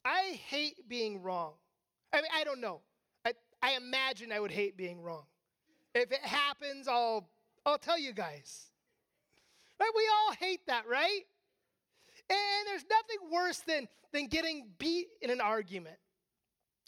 I 0.05 0.39
hate 0.47 0.89
being 0.89 1.23
wrong. 1.23 1.53
I 2.13 2.17
mean, 2.17 2.31
I 2.35 2.45
don't 2.45 2.61
know. 2.61 2.81
I, 3.25 3.33
I 3.63 3.73
imagine 3.73 4.33
I 4.33 4.41
would 4.41 4.51
hate 4.51 4.77
being 4.77 5.01
wrong. 5.01 5.25
If 5.95 6.11
it 6.11 6.21
happens, 6.21 6.89
I'll, 6.89 7.29
I'll 7.65 7.79
tell 7.79 7.99
you 7.99 8.13
guys. 8.13 8.67
Right? 9.81 9.91
We 9.95 10.09
all 10.09 10.35
hate 10.35 10.67
that, 10.67 10.87
right? 10.89 11.23
And 12.31 12.67
there's 12.67 12.85
nothing 12.89 13.33
worse 13.33 13.59
than, 13.61 13.89
than 14.13 14.27
getting 14.27 14.69
beat 14.79 15.09
in 15.21 15.31
an 15.31 15.41
argument. 15.41 15.97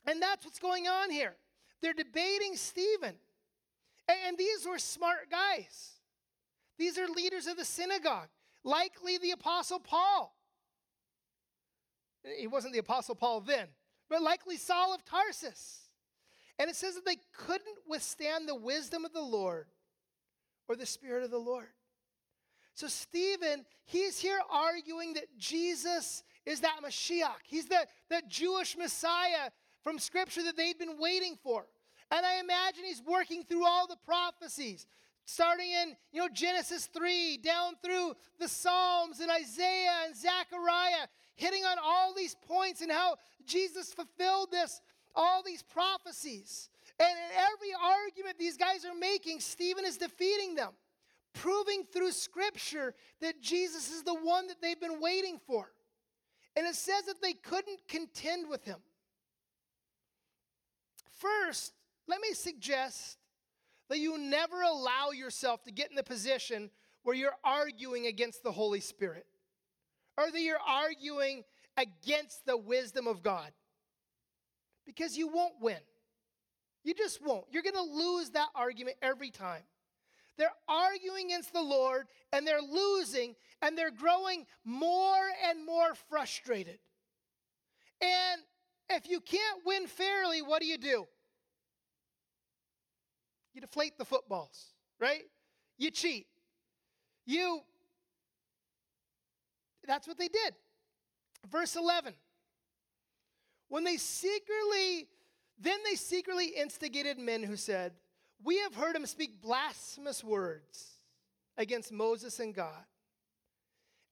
And 0.06 0.20
that's 0.20 0.44
what's 0.44 0.58
going 0.58 0.86
on 0.86 1.10
here. 1.10 1.34
They're 1.80 1.92
debating 1.92 2.56
Stephen. 2.56 3.14
And 4.08 4.36
these 4.36 4.66
were 4.66 4.78
smart 4.78 5.30
guys. 5.30 5.92
These 6.78 6.98
are 6.98 7.06
leaders 7.08 7.46
of 7.46 7.56
the 7.56 7.64
synagogue, 7.64 8.28
likely 8.64 9.18
the 9.18 9.30
Apostle 9.30 9.78
Paul. 9.78 10.34
He 12.38 12.46
wasn't 12.46 12.72
the 12.72 12.80
Apostle 12.80 13.14
Paul 13.14 13.40
then, 13.40 13.68
but 14.08 14.22
likely 14.22 14.56
Saul 14.56 14.94
of 14.94 15.04
Tarsus. 15.04 15.80
And 16.58 16.70
it 16.70 16.76
says 16.76 16.94
that 16.94 17.04
they 17.04 17.18
couldn't 17.36 17.78
withstand 17.88 18.48
the 18.48 18.54
wisdom 18.54 19.04
of 19.04 19.12
the 19.12 19.22
Lord 19.22 19.66
or 20.68 20.76
the 20.76 20.86
Spirit 20.86 21.24
of 21.24 21.30
the 21.30 21.38
Lord. 21.38 21.68
So, 22.74 22.88
Stephen, 22.88 23.64
he's 23.84 24.18
here 24.18 24.40
arguing 24.50 25.14
that 25.14 25.38
Jesus 25.38 26.24
is 26.44 26.60
that 26.60 26.80
Mashiach. 26.84 27.42
He's 27.44 27.66
the, 27.66 27.86
the 28.08 28.22
Jewish 28.28 28.76
Messiah 28.76 29.50
from 29.84 29.98
Scripture 29.98 30.42
that 30.42 30.56
they'd 30.56 30.78
been 30.78 30.98
waiting 30.98 31.38
for. 31.42 31.66
And 32.10 32.26
I 32.26 32.40
imagine 32.40 32.84
he's 32.84 33.02
working 33.06 33.44
through 33.44 33.64
all 33.64 33.86
the 33.86 33.98
prophecies, 34.04 34.86
starting 35.26 35.70
in 35.70 35.94
you 36.10 36.20
know 36.20 36.28
Genesis 36.32 36.86
3 36.86 37.38
down 37.38 37.74
through 37.84 38.14
the 38.40 38.48
Psalms 38.48 39.20
and 39.20 39.30
Isaiah 39.30 40.06
and 40.06 40.16
Zechariah 40.16 41.06
hitting 41.36 41.64
on 41.64 41.76
all 41.82 42.14
these 42.14 42.36
points 42.46 42.80
and 42.80 42.90
how 42.90 43.16
Jesus 43.46 43.92
fulfilled 43.92 44.50
this, 44.50 44.80
all 45.14 45.42
these 45.44 45.62
prophecies. 45.62 46.68
And 46.98 47.08
in 47.08 47.36
every 47.36 47.74
argument 47.82 48.38
these 48.38 48.56
guys 48.56 48.84
are 48.84 48.94
making, 48.94 49.40
Stephen 49.40 49.84
is 49.84 49.96
defeating 49.96 50.54
them, 50.54 50.72
proving 51.32 51.84
through 51.92 52.12
Scripture 52.12 52.94
that 53.20 53.40
Jesus 53.40 53.90
is 53.90 54.02
the 54.02 54.14
one 54.14 54.46
that 54.46 54.60
they've 54.62 54.80
been 54.80 55.00
waiting 55.00 55.40
for. 55.46 55.70
And 56.56 56.66
it 56.66 56.76
says 56.76 57.04
that 57.06 57.20
they 57.20 57.32
couldn't 57.32 57.80
contend 57.88 58.48
with 58.48 58.64
him. 58.64 58.78
First, 61.14 61.72
let 62.06 62.20
me 62.20 62.32
suggest 62.32 63.18
that 63.88 63.98
you 63.98 64.18
never 64.18 64.62
allow 64.62 65.10
yourself 65.10 65.62
to 65.64 65.72
get 65.72 65.90
in 65.90 65.96
the 65.96 66.02
position 66.02 66.70
where 67.02 67.14
you're 67.14 67.36
arguing 67.44 68.06
against 68.06 68.42
the 68.42 68.52
Holy 68.52 68.80
Spirit 68.80 69.26
or 70.16 70.30
that 70.30 70.40
you're 70.40 70.56
arguing 70.66 71.44
against 71.76 72.46
the 72.46 72.56
wisdom 72.56 73.06
of 73.06 73.22
God. 73.22 73.50
Because 74.86 75.16
you 75.16 75.28
won't 75.28 75.54
win. 75.60 75.78
You 76.82 76.94
just 76.94 77.24
won't. 77.24 77.46
You're 77.50 77.62
going 77.62 77.74
to 77.74 77.82
lose 77.82 78.30
that 78.30 78.48
argument 78.54 78.96
every 79.00 79.30
time. 79.30 79.62
They're 80.36 80.52
arguing 80.68 81.26
against 81.26 81.52
the 81.52 81.62
Lord 81.62 82.06
and 82.32 82.46
they're 82.46 82.60
losing 82.60 83.34
and 83.62 83.78
they're 83.78 83.90
growing 83.90 84.46
more 84.64 85.22
and 85.48 85.64
more 85.64 85.94
frustrated. 86.10 86.78
And 88.00 88.42
if 88.90 89.08
you 89.08 89.20
can't 89.20 89.60
win 89.64 89.86
fairly, 89.86 90.42
what 90.42 90.60
do 90.60 90.66
you 90.66 90.78
do? 90.78 91.06
You 93.54 93.60
deflate 93.60 93.98
the 93.98 94.04
footballs, 94.04 94.72
right? 95.00 95.22
You 95.78 95.90
cheat. 95.90 96.26
You 97.26 97.60
that's 99.86 100.08
what 100.08 100.18
they 100.18 100.28
did. 100.28 100.54
Verse 101.50 101.76
11. 101.76 102.14
When 103.68 103.84
they 103.84 103.96
secretly, 103.96 105.08
then 105.58 105.78
they 105.88 105.96
secretly 105.96 106.46
instigated 106.46 107.18
men 107.18 107.42
who 107.42 107.56
said, 107.56 107.92
We 108.42 108.58
have 108.60 108.74
heard 108.74 108.96
him 108.96 109.06
speak 109.06 109.40
blasphemous 109.42 110.22
words 110.22 110.98
against 111.56 111.92
Moses 111.92 112.40
and 112.40 112.54
God. 112.54 112.84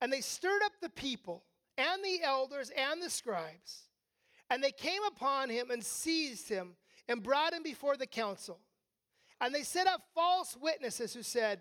And 0.00 0.12
they 0.12 0.20
stirred 0.20 0.62
up 0.64 0.72
the 0.80 0.90
people 0.90 1.44
and 1.78 2.02
the 2.04 2.22
elders 2.22 2.70
and 2.76 3.02
the 3.02 3.10
scribes. 3.10 3.88
And 4.52 4.62
they 4.62 4.70
came 4.70 5.02
upon 5.04 5.48
him 5.48 5.70
and 5.70 5.82
seized 5.82 6.50
him 6.50 6.76
and 7.08 7.22
brought 7.22 7.54
him 7.54 7.62
before 7.62 7.96
the 7.96 8.06
council. 8.06 8.60
And 9.40 9.54
they 9.54 9.62
set 9.62 9.86
up 9.86 10.02
false 10.14 10.58
witnesses 10.60 11.14
who 11.14 11.22
said, 11.22 11.60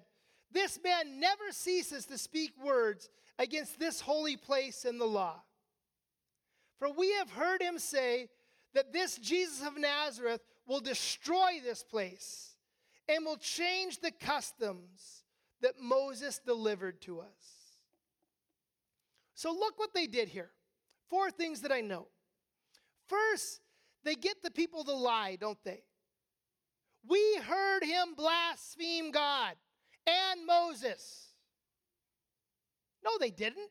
This 0.51 0.77
man 0.83 1.17
never 1.17 1.51
ceases 1.51 2.05
to 2.07 2.17
speak 2.17 2.51
words 2.61 3.09
against 3.39 3.79
this 3.79 4.01
holy 4.01 4.35
place 4.35 4.83
and 4.83 4.99
the 4.99 5.05
law. 5.05 5.41
For 6.79 6.91
we 6.91 7.13
have 7.13 7.31
heard 7.31 7.61
him 7.61 7.79
say 7.79 8.27
that 8.73 8.91
this 8.91 9.17
Jesus 9.17 9.65
of 9.65 9.77
Nazareth 9.77 10.41
will 10.67 10.81
destroy 10.81 11.61
this 11.63 11.85
place 11.85 12.57
and 13.07 13.25
will 13.25 13.37
change 13.37 14.01
the 14.01 14.11
customs 14.11 15.23
that 15.61 15.79
Moses 15.79 16.41
delivered 16.45 17.01
to 17.03 17.21
us. 17.21 17.77
So, 19.33 19.53
look 19.53 19.79
what 19.79 19.93
they 19.93 20.07
did 20.07 20.27
here. 20.27 20.51
Four 21.09 21.31
things 21.31 21.61
that 21.61 21.71
I 21.71 21.79
know. 21.79 22.07
First, 23.11 23.59
they 24.05 24.15
get 24.15 24.41
the 24.41 24.51
people 24.51 24.85
to 24.85 24.93
lie, 24.93 25.35
don't 25.39 25.61
they? 25.65 25.83
We 27.07 27.39
heard 27.43 27.83
him 27.83 28.15
blaspheme 28.15 29.11
God 29.11 29.55
and 30.07 30.45
Moses. 30.45 31.33
No, 33.03 33.11
they 33.19 33.31
didn't. 33.31 33.69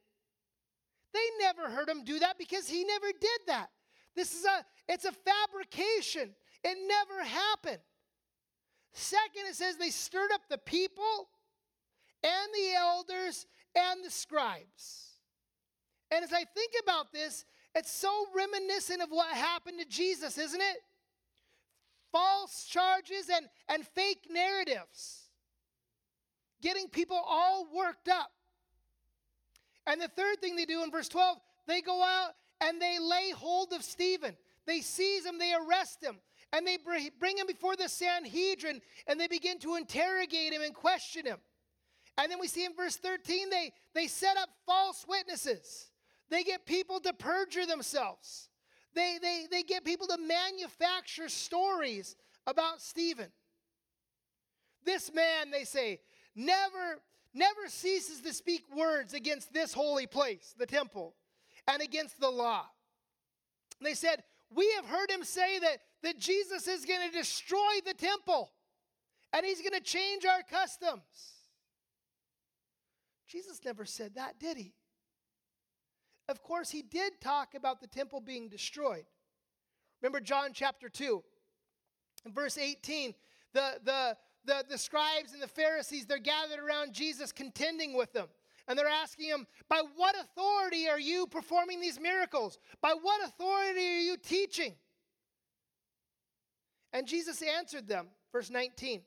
They 1.15 1.21
never 1.41 1.71
heard 1.71 1.89
him 1.89 2.05
do 2.05 2.19
that 2.19 2.39
because 2.39 2.69
he 2.69 2.85
never 2.85 3.07
did 3.19 3.41
that. 3.47 3.71
This 4.15 4.35
is 4.35 4.45
a 4.45 4.65
it's 4.89 5.07
a 5.07 5.13
fabrication. 5.13 6.31
It 6.63 6.77
never 6.87 7.25
happened. 7.25 7.83
Second, 8.93 9.47
it 9.49 9.55
says 9.55 9.77
they 9.77 9.91
stirred 9.91 10.33
up 10.35 10.43
the 10.51 10.59
people 10.59 11.29
and 12.23 12.51
the 12.53 12.75
elders 12.77 13.47
and 13.75 14.05
the 14.05 14.11
scribes. 14.11 15.11
And 16.11 16.25
as 16.25 16.33
I 16.33 16.45
think 16.45 16.73
about 16.83 17.13
this, 17.13 17.45
it's 17.75 17.93
so 17.93 18.27
reminiscent 18.35 19.03
of 19.03 19.11
what 19.11 19.35
happened 19.35 19.79
to 19.79 19.87
Jesus, 19.87 20.39
isn't 20.39 20.61
it? 20.61 20.77
False 22.11 22.65
charges 22.65 23.29
and, 23.35 23.47
and 23.69 23.87
fake 23.87 24.27
narratives. 24.31 25.29
Getting 26.61 26.89
people 26.89 27.21
all 27.25 27.67
worked 27.75 28.09
up. 28.09 28.31
And 29.87 30.01
the 30.01 30.09
third 30.09 30.41
thing 30.41 30.57
they 30.57 30.65
do 30.65 30.83
in 30.83 30.91
verse 30.91 31.09
12, 31.09 31.39
they 31.67 31.81
go 31.81 32.03
out 32.03 32.33
and 32.61 32.81
they 32.81 32.99
lay 32.99 33.31
hold 33.31 33.73
of 33.73 33.83
Stephen. 33.83 34.37
They 34.67 34.81
seize 34.81 35.25
him, 35.25 35.39
they 35.39 35.55
arrest 35.55 36.03
him. 36.03 36.19
And 36.53 36.67
they 36.67 36.79
bring 37.19 37.39
him 37.39 37.47
before 37.47 37.77
the 37.77 37.89
Sanhedrin 37.89 38.81
and 39.07 39.21
they 39.21 39.29
begin 39.29 39.59
to 39.61 39.77
interrogate 39.77 40.53
him 40.53 40.63
and 40.63 40.75
question 40.75 41.27
him. 41.27 41.39
And 42.19 42.31
then 42.31 42.41
we 42.41 42.49
see 42.49 42.65
in 42.65 42.75
verse 42.75 42.97
13, 42.97 43.51
they, 43.51 43.73
they 43.95 44.09
set 44.09 44.37
up 44.37 44.49
false 44.67 45.07
witnesses. 45.09 45.90
They 46.31 46.45
get 46.45 46.65
people 46.65 47.01
to 47.01 47.13
perjure 47.13 47.67
themselves. 47.67 48.49
They, 48.95 49.19
they, 49.21 49.47
they 49.51 49.63
get 49.63 49.85
people 49.85 50.07
to 50.09 50.19
manufacture 50.19 51.29
stories 51.29 52.17
about 52.47 52.81
Stephen. 52.81 53.29
This 54.85 55.13
man, 55.13 55.51
they 55.51 55.65
say, 55.65 56.01
never, 56.35 57.01
never 57.35 57.69
ceases 57.69 58.21
to 58.23 58.33
speak 58.33 58.65
words 58.75 59.15
against 59.15 59.53
this 59.53 59.75
holy 59.75 60.07
place, 60.07 60.55
the 60.59 60.67
temple, 60.67 61.15
and 61.69 61.83
against 61.83 62.19
the 62.21 62.31
law. 62.31 62.65
They 63.83 63.95
said, 63.95 64.23
We 64.55 64.71
have 64.77 64.87
heard 64.87 65.11
him 65.11 65.25
say 65.25 65.59
that, 65.59 65.79
that 66.03 66.19
Jesus 66.19 66.67
is 66.67 66.85
going 66.85 67.09
to 67.11 67.17
destroy 67.17 67.81
the 67.85 67.95
temple 67.95 68.51
and 69.33 69.47
he's 69.47 69.61
going 69.61 69.73
to 69.73 69.81
change 69.81 70.25
our 70.25 70.43
customs. 70.43 71.03
Jesus 73.29 73.61
never 73.65 73.85
said 73.85 74.17
that, 74.17 74.41
did 74.41 74.57
he? 74.57 74.75
Of 76.31 76.45
course, 76.45 76.71
he 76.71 76.83
did 76.83 77.21
talk 77.21 77.57
about 77.57 77.81
the 77.81 77.89
temple 77.89 78.21
being 78.21 78.49
destroyed. 78.49 79.05
Remember 80.01 80.21
John 80.21 80.51
chapter 80.55 80.89
2, 80.89 81.23
verse 82.29 82.57
18. 82.57 83.15
The, 83.53 83.81
the, 83.85 84.17
the, 84.45 84.65
the 84.71 84.79
scribes 84.79 85.33
and 85.33 85.43
the 85.43 85.49
Pharisees, 85.49 86.07
they're 86.07 86.19
gathered 86.19 86.61
around 86.61 86.93
Jesus 86.93 87.33
contending 87.33 87.97
with 87.97 88.13
them. 88.13 88.29
And 88.69 88.79
they're 88.79 88.87
asking 88.87 89.27
him, 89.27 89.47
By 89.69 89.83
what 89.97 90.15
authority 90.15 90.89
are 90.89 91.01
you 91.01 91.27
performing 91.27 91.81
these 91.81 91.99
miracles? 91.99 92.61
By 92.81 92.95
what 93.01 93.25
authority 93.25 93.81
are 93.81 94.01
you 94.01 94.17
teaching? 94.17 94.75
And 96.93 97.09
Jesus 97.09 97.43
answered 97.43 97.89
them, 97.89 98.07
verse 98.31 98.51
19 98.51 99.03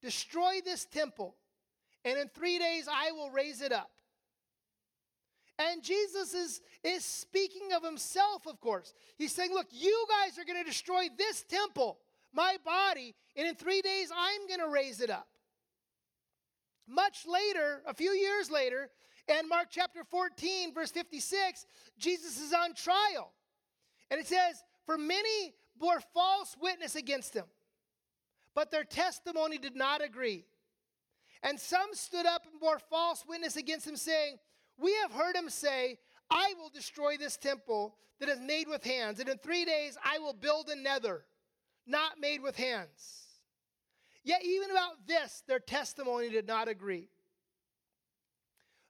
Destroy 0.00 0.60
this 0.64 0.86
temple, 0.86 1.34
and 2.06 2.18
in 2.18 2.28
three 2.28 2.58
days 2.58 2.88
I 2.90 3.12
will 3.12 3.30
raise 3.30 3.60
it 3.60 3.72
up. 3.72 3.90
And 5.58 5.82
Jesus 5.82 6.34
is, 6.34 6.60
is 6.82 7.04
speaking 7.04 7.72
of 7.76 7.84
himself, 7.84 8.46
of 8.46 8.60
course. 8.60 8.92
He's 9.16 9.32
saying, 9.32 9.52
Look, 9.52 9.68
you 9.70 10.06
guys 10.08 10.38
are 10.38 10.44
going 10.44 10.58
to 10.62 10.68
destroy 10.68 11.06
this 11.16 11.42
temple, 11.42 11.98
my 12.32 12.56
body, 12.64 13.14
and 13.36 13.46
in 13.46 13.54
three 13.54 13.80
days 13.80 14.10
I'm 14.16 14.48
going 14.48 14.60
to 14.60 14.68
raise 14.68 15.00
it 15.00 15.10
up. 15.10 15.28
Much 16.88 17.24
later, 17.26 17.82
a 17.86 17.94
few 17.94 18.10
years 18.10 18.50
later, 18.50 18.90
in 19.28 19.48
Mark 19.48 19.68
chapter 19.70 20.04
14, 20.04 20.74
verse 20.74 20.90
56, 20.90 21.66
Jesus 21.98 22.40
is 22.40 22.52
on 22.52 22.74
trial. 22.74 23.32
And 24.10 24.20
it 24.20 24.26
says, 24.26 24.62
For 24.84 24.98
many 24.98 25.54
bore 25.78 26.00
false 26.12 26.56
witness 26.60 26.94
against 26.94 27.32
him, 27.34 27.46
but 28.54 28.70
their 28.70 28.84
testimony 28.84 29.58
did 29.58 29.76
not 29.76 30.04
agree. 30.04 30.44
And 31.42 31.60
some 31.60 31.90
stood 31.92 32.26
up 32.26 32.46
and 32.50 32.60
bore 32.60 32.78
false 32.78 33.24
witness 33.26 33.56
against 33.56 33.86
him, 33.86 33.96
saying, 33.96 34.38
we 34.78 34.94
have 35.02 35.12
heard 35.12 35.36
him 35.36 35.48
say, 35.48 35.98
I 36.30 36.54
will 36.58 36.70
destroy 36.70 37.16
this 37.16 37.36
temple 37.36 37.96
that 38.20 38.28
is 38.28 38.40
made 38.40 38.68
with 38.68 38.84
hands, 38.84 39.20
and 39.20 39.28
in 39.28 39.38
three 39.38 39.64
days 39.64 39.96
I 40.02 40.18
will 40.18 40.32
build 40.32 40.68
another, 40.68 41.24
not 41.86 42.20
made 42.20 42.42
with 42.42 42.56
hands. 42.56 43.24
Yet, 44.22 44.42
even 44.44 44.70
about 44.70 45.06
this, 45.06 45.42
their 45.46 45.58
testimony 45.58 46.30
did 46.30 46.46
not 46.46 46.66
agree. 46.66 47.10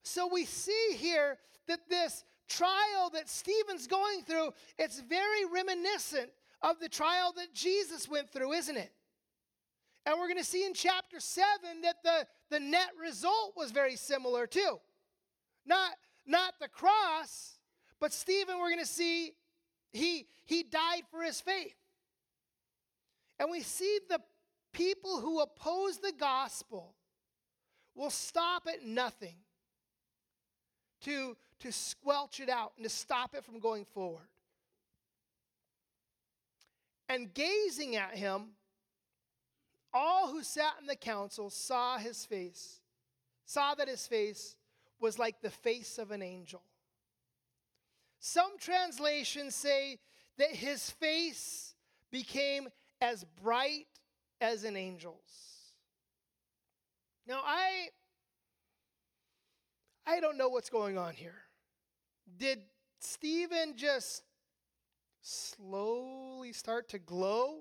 So, 0.04 0.28
we 0.32 0.44
see 0.44 0.94
here 0.96 1.38
that 1.66 1.88
this 1.88 2.24
trial 2.48 3.10
that 3.14 3.28
Stephen's 3.28 3.86
going 3.86 4.22
through, 4.22 4.52
it's 4.78 5.00
very 5.00 5.44
reminiscent 5.52 6.30
of 6.62 6.78
the 6.78 6.88
trial 6.88 7.32
that 7.36 7.52
Jesus 7.52 8.08
went 8.08 8.30
through, 8.30 8.52
isn't 8.52 8.76
it? 8.76 8.92
And 10.06 10.18
we're 10.18 10.28
going 10.28 10.38
to 10.38 10.44
see 10.44 10.64
in 10.64 10.74
chapter 10.74 11.18
7 11.18 11.46
that 11.82 12.02
the, 12.02 12.26
the 12.50 12.60
net 12.60 12.90
result 13.00 13.54
was 13.56 13.70
very 13.70 13.96
similar 13.96 14.46
too. 14.46 14.78
Not, 15.66 15.92
not 16.26 16.54
the 16.60 16.68
cross, 16.68 17.58
but 18.00 18.12
Stephen, 18.12 18.58
we're 18.58 18.70
going 18.70 18.78
to 18.80 18.86
see 18.86 19.32
he, 19.92 20.26
he 20.44 20.62
died 20.62 21.02
for 21.10 21.22
his 21.22 21.40
faith. 21.40 21.76
And 23.38 23.50
we 23.50 23.60
see 23.60 23.98
the 24.08 24.20
people 24.72 25.20
who 25.20 25.40
oppose 25.40 25.98
the 25.98 26.12
gospel 26.18 26.94
will 27.94 28.10
stop 28.10 28.66
at 28.66 28.84
nothing 28.84 29.36
to, 31.02 31.36
to 31.60 31.72
squelch 31.72 32.40
it 32.40 32.48
out 32.48 32.72
and 32.76 32.84
to 32.84 32.90
stop 32.90 33.34
it 33.34 33.44
from 33.44 33.60
going 33.60 33.84
forward. 33.84 34.28
And 37.08 37.32
gazing 37.32 37.96
at 37.96 38.16
him, 38.16 38.52
all 39.92 40.28
who 40.28 40.42
sat 40.42 40.74
in 40.80 40.86
the 40.86 40.96
council 40.96 41.50
saw 41.50 41.98
his 41.98 42.24
face, 42.24 42.80
saw 43.44 43.74
that 43.74 43.88
his 43.88 44.06
face 44.06 44.56
was 45.04 45.18
like 45.18 45.42
the 45.42 45.50
face 45.50 45.98
of 45.98 46.10
an 46.12 46.22
angel. 46.22 46.62
Some 48.20 48.56
translations 48.58 49.54
say 49.54 49.98
that 50.38 50.48
his 50.48 50.88
face 50.92 51.74
became 52.10 52.68
as 53.02 53.22
bright 53.42 53.84
as 54.40 54.64
an 54.64 54.78
angel's. 54.78 55.74
Now, 57.26 57.42
I 57.44 57.88
I 60.06 60.20
don't 60.20 60.38
know 60.38 60.48
what's 60.48 60.70
going 60.70 60.96
on 60.96 61.12
here. 61.12 61.36
Did 62.38 62.60
Stephen 62.98 63.74
just 63.76 64.22
slowly 65.20 66.54
start 66.54 66.88
to 66.88 66.98
glow 66.98 67.58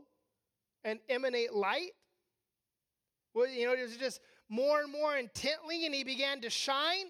and 0.86 0.98
emanate 1.10 1.54
light? 1.54 1.92
Well, 3.34 3.50
you 3.50 3.66
know, 3.66 3.74
it 3.74 3.82
was 3.82 3.98
just 3.98 4.22
more 4.48 4.82
and 4.82 4.90
more 4.90 5.18
intently 5.18 5.86
and 5.86 5.94
he 5.94 6.06
began 6.06 6.40
to 6.40 6.50
shine? 6.50 7.08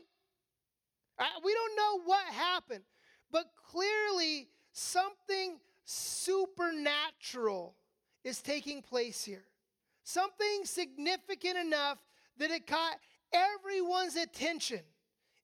We 1.43 1.53
don't 1.53 1.75
know 1.75 2.01
what 2.05 2.25
happened, 2.25 2.83
but 3.31 3.45
clearly 3.69 4.47
something 4.71 5.59
supernatural 5.85 7.75
is 8.23 8.41
taking 8.41 8.81
place 8.81 9.23
here. 9.23 9.45
Something 10.03 10.65
significant 10.65 11.57
enough 11.57 11.97
that 12.37 12.51
it 12.51 12.67
caught 12.67 12.97
everyone's 13.31 14.15
attention 14.15 14.81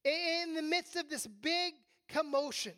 in 0.03 0.53
the 0.55 0.62
midst 0.62 0.95
of 0.95 1.10
this 1.10 1.27
big 1.27 1.73
commotion. 2.08 2.73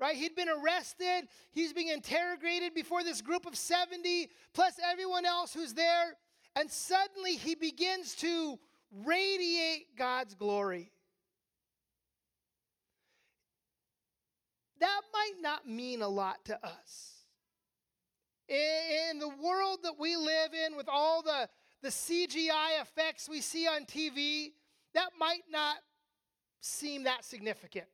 Right? 0.00 0.16
He'd 0.16 0.34
been 0.34 0.48
arrested, 0.48 1.28
he's 1.52 1.72
being 1.72 1.88
interrogated 1.88 2.74
before 2.74 3.04
this 3.04 3.22
group 3.22 3.46
of 3.46 3.56
70, 3.56 4.28
plus 4.52 4.74
everyone 4.90 5.24
else 5.24 5.54
who's 5.54 5.72
there, 5.72 6.16
and 6.56 6.68
suddenly 6.68 7.36
he 7.36 7.54
begins 7.54 8.14
to 8.16 8.58
radiate 9.04 9.96
God's 9.96 10.34
glory. 10.34 10.90
That 14.80 15.00
might 15.12 15.40
not 15.40 15.68
mean 15.68 16.02
a 16.02 16.08
lot 16.08 16.44
to 16.46 16.66
us. 16.66 17.12
In 18.48 19.18
the 19.18 19.28
world 19.28 19.80
that 19.84 19.94
we 19.98 20.16
live 20.16 20.52
in, 20.52 20.76
with 20.76 20.88
all 20.88 21.22
the, 21.22 21.48
the 21.82 21.88
CGI 21.88 22.80
effects 22.82 23.28
we 23.28 23.40
see 23.40 23.66
on 23.66 23.84
TV, 23.86 24.52
that 24.92 25.10
might 25.18 25.44
not 25.50 25.76
seem 26.60 27.04
that 27.04 27.24
significant. 27.24 27.86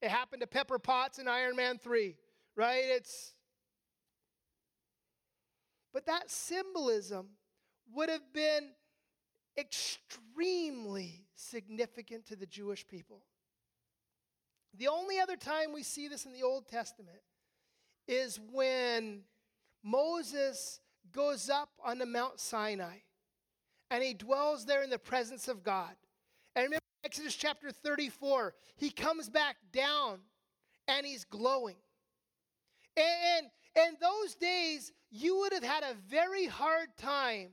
It 0.00 0.10
happened 0.10 0.40
to 0.42 0.46
Pepper 0.46 0.78
Potts 0.78 1.18
in 1.18 1.28
Iron 1.28 1.56
Man 1.56 1.78
3, 1.78 2.16
right? 2.56 2.84
It's. 2.84 3.34
But 5.92 6.06
that 6.06 6.30
symbolism 6.30 7.28
would 7.94 8.08
have 8.08 8.32
been 8.32 8.70
extremely 9.58 11.24
significant 11.34 12.26
to 12.26 12.36
the 12.36 12.46
Jewish 12.46 12.86
people. 12.86 13.22
The 14.78 14.88
only 14.88 15.18
other 15.18 15.36
time 15.36 15.72
we 15.72 15.82
see 15.82 16.06
this 16.06 16.24
in 16.24 16.32
the 16.32 16.44
Old 16.44 16.68
Testament 16.68 17.18
is 18.06 18.38
when 18.52 19.22
Moses 19.82 20.80
goes 21.12 21.50
up 21.50 21.70
on 21.84 21.98
the 21.98 22.06
Mount 22.06 22.38
Sinai 22.38 22.98
and 23.90 24.04
he 24.04 24.14
dwells 24.14 24.66
there 24.66 24.84
in 24.84 24.90
the 24.90 24.98
presence 24.98 25.48
of 25.48 25.64
God. 25.64 25.90
And 26.54 26.64
remember 26.64 26.84
Exodus 27.02 27.34
chapter 27.34 27.72
34, 27.72 28.54
he 28.76 28.90
comes 28.90 29.28
back 29.28 29.56
down 29.72 30.20
and 30.86 31.04
he's 31.04 31.24
glowing. 31.24 31.76
And, 32.96 33.46
and, 33.76 33.96
those 34.00 34.34
days, 34.34 34.92
you 35.10 35.38
would 35.38 35.52
have 35.52 35.62
had 35.62 35.84
a 35.84 35.94
very 36.08 36.46
hard 36.46 36.88
time 36.96 37.50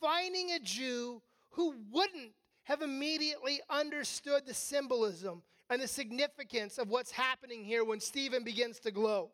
finding 0.00 0.52
a 0.52 0.58
Jew 0.58 1.20
who 1.50 1.74
wouldn't 1.90 2.32
have 2.64 2.80
immediately 2.80 3.60
understood 3.68 4.46
the 4.46 4.54
symbolism 4.54 5.42
and 5.70 5.80
the 5.80 5.88
significance 5.88 6.78
of 6.78 6.88
what's 6.88 7.12
happening 7.12 7.64
here 7.64 7.84
when 7.84 8.00
Stephen 8.00 8.42
begins 8.42 8.80
to 8.80 8.90
glow. 8.90 9.30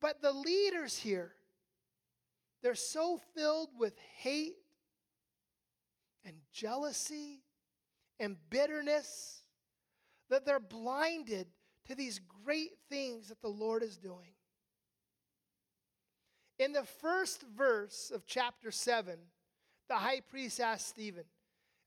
But 0.00 0.22
the 0.22 0.32
leaders 0.32 0.96
here, 0.96 1.32
they're 2.62 2.74
so 2.74 3.20
filled 3.36 3.68
with 3.78 3.94
hate 4.16 4.56
and 6.24 6.34
jealousy 6.52 7.42
and 8.18 8.36
bitterness 8.48 9.42
that 10.30 10.46
they're 10.46 10.58
blinded 10.58 11.46
to 11.86 11.94
these 11.94 12.18
great 12.44 12.72
things 12.88 13.28
that 13.28 13.42
the 13.42 13.48
Lord 13.48 13.82
is 13.82 13.98
doing. 13.98 14.32
In 16.58 16.72
the 16.72 16.84
first 16.84 17.42
verse 17.42 18.10
of 18.12 18.26
chapter 18.26 18.70
7, 18.70 19.18
the 19.88 19.96
high 19.96 20.20
priest 20.20 20.60
asked 20.60 20.88
Stephen, 20.88 21.24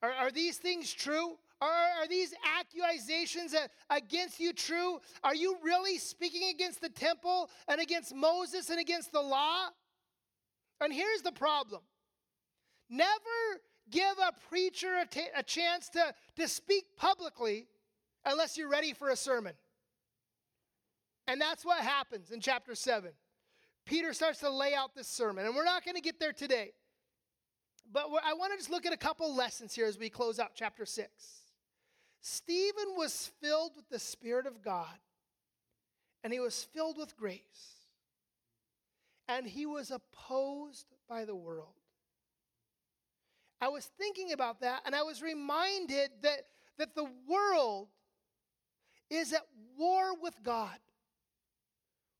Are, 0.01 0.11
are 0.11 0.31
these 0.31 0.57
things 0.57 0.91
true? 0.91 1.37
Are, 1.61 1.69
are 2.01 2.07
these 2.07 2.33
accusations 2.59 3.55
against 3.89 4.39
you 4.39 4.53
true? 4.53 4.99
Are 5.23 5.35
you 5.35 5.57
really 5.63 5.97
speaking 5.97 6.49
against 6.53 6.81
the 6.81 6.89
temple 6.89 7.49
and 7.67 7.79
against 7.79 8.13
Moses 8.13 8.69
and 8.69 8.79
against 8.79 9.11
the 9.11 9.21
law? 9.21 9.67
And 10.81 10.93
here's 10.93 11.21
the 11.21 11.31
problem 11.31 11.81
never 12.89 13.09
give 13.89 14.15
a 14.19 14.31
preacher 14.49 14.97
a, 15.01 15.05
t- 15.05 15.27
a 15.35 15.43
chance 15.43 15.89
to, 15.89 16.13
to 16.35 16.47
speak 16.47 16.83
publicly 16.97 17.67
unless 18.25 18.57
you're 18.57 18.69
ready 18.69 18.93
for 18.93 19.09
a 19.09 19.15
sermon. 19.15 19.53
And 21.27 21.41
that's 21.41 21.65
what 21.65 21.79
happens 21.79 22.31
in 22.31 22.39
chapter 22.39 22.75
7. 22.75 23.11
Peter 23.85 24.13
starts 24.13 24.39
to 24.39 24.49
lay 24.49 24.73
out 24.73 24.95
this 24.95 25.07
sermon, 25.07 25.45
and 25.45 25.55
we're 25.55 25.65
not 25.65 25.85
going 25.85 25.95
to 25.95 26.01
get 26.01 26.19
there 26.19 26.33
today. 26.33 26.71
But 27.91 28.05
I 28.23 28.33
want 28.33 28.53
to 28.53 28.57
just 28.57 28.69
look 28.69 28.85
at 28.85 28.93
a 28.93 28.97
couple 28.97 29.33
lessons 29.35 29.73
here 29.73 29.85
as 29.85 29.97
we 29.97 30.09
close 30.09 30.39
out 30.39 30.51
chapter 30.55 30.85
6. 30.85 31.09
Stephen 32.21 32.95
was 32.97 33.31
filled 33.39 33.75
with 33.75 33.87
the 33.89 33.99
Spirit 33.99 34.47
of 34.47 34.63
God, 34.63 34.97
and 36.23 36.33
he 36.33 36.39
was 36.39 36.63
filled 36.63 36.97
with 36.97 37.15
grace, 37.15 37.75
and 39.27 39.45
he 39.45 39.65
was 39.65 39.91
opposed 39.91 40.87
by 41.07 41.23
the 41.25 41.35
world. 41.35 41.75
I 43.61 43.69
was 43.69 43.85
thinking 43.97 44.31
about 44.31 44.61
that, 44.61 44.81
and 44.85 44.95
I 44.95 45.03
was 45.03 45.21
reminded 45.21 46.09
that, 46.23 46.41
that 46.77 46.95
the 46.95 47.07
world 47.27 47.89
is 49.09 49.33
at 49.33 49.45
war 49.77 50.19
with 50.19 50.41
God. 50.43 50.77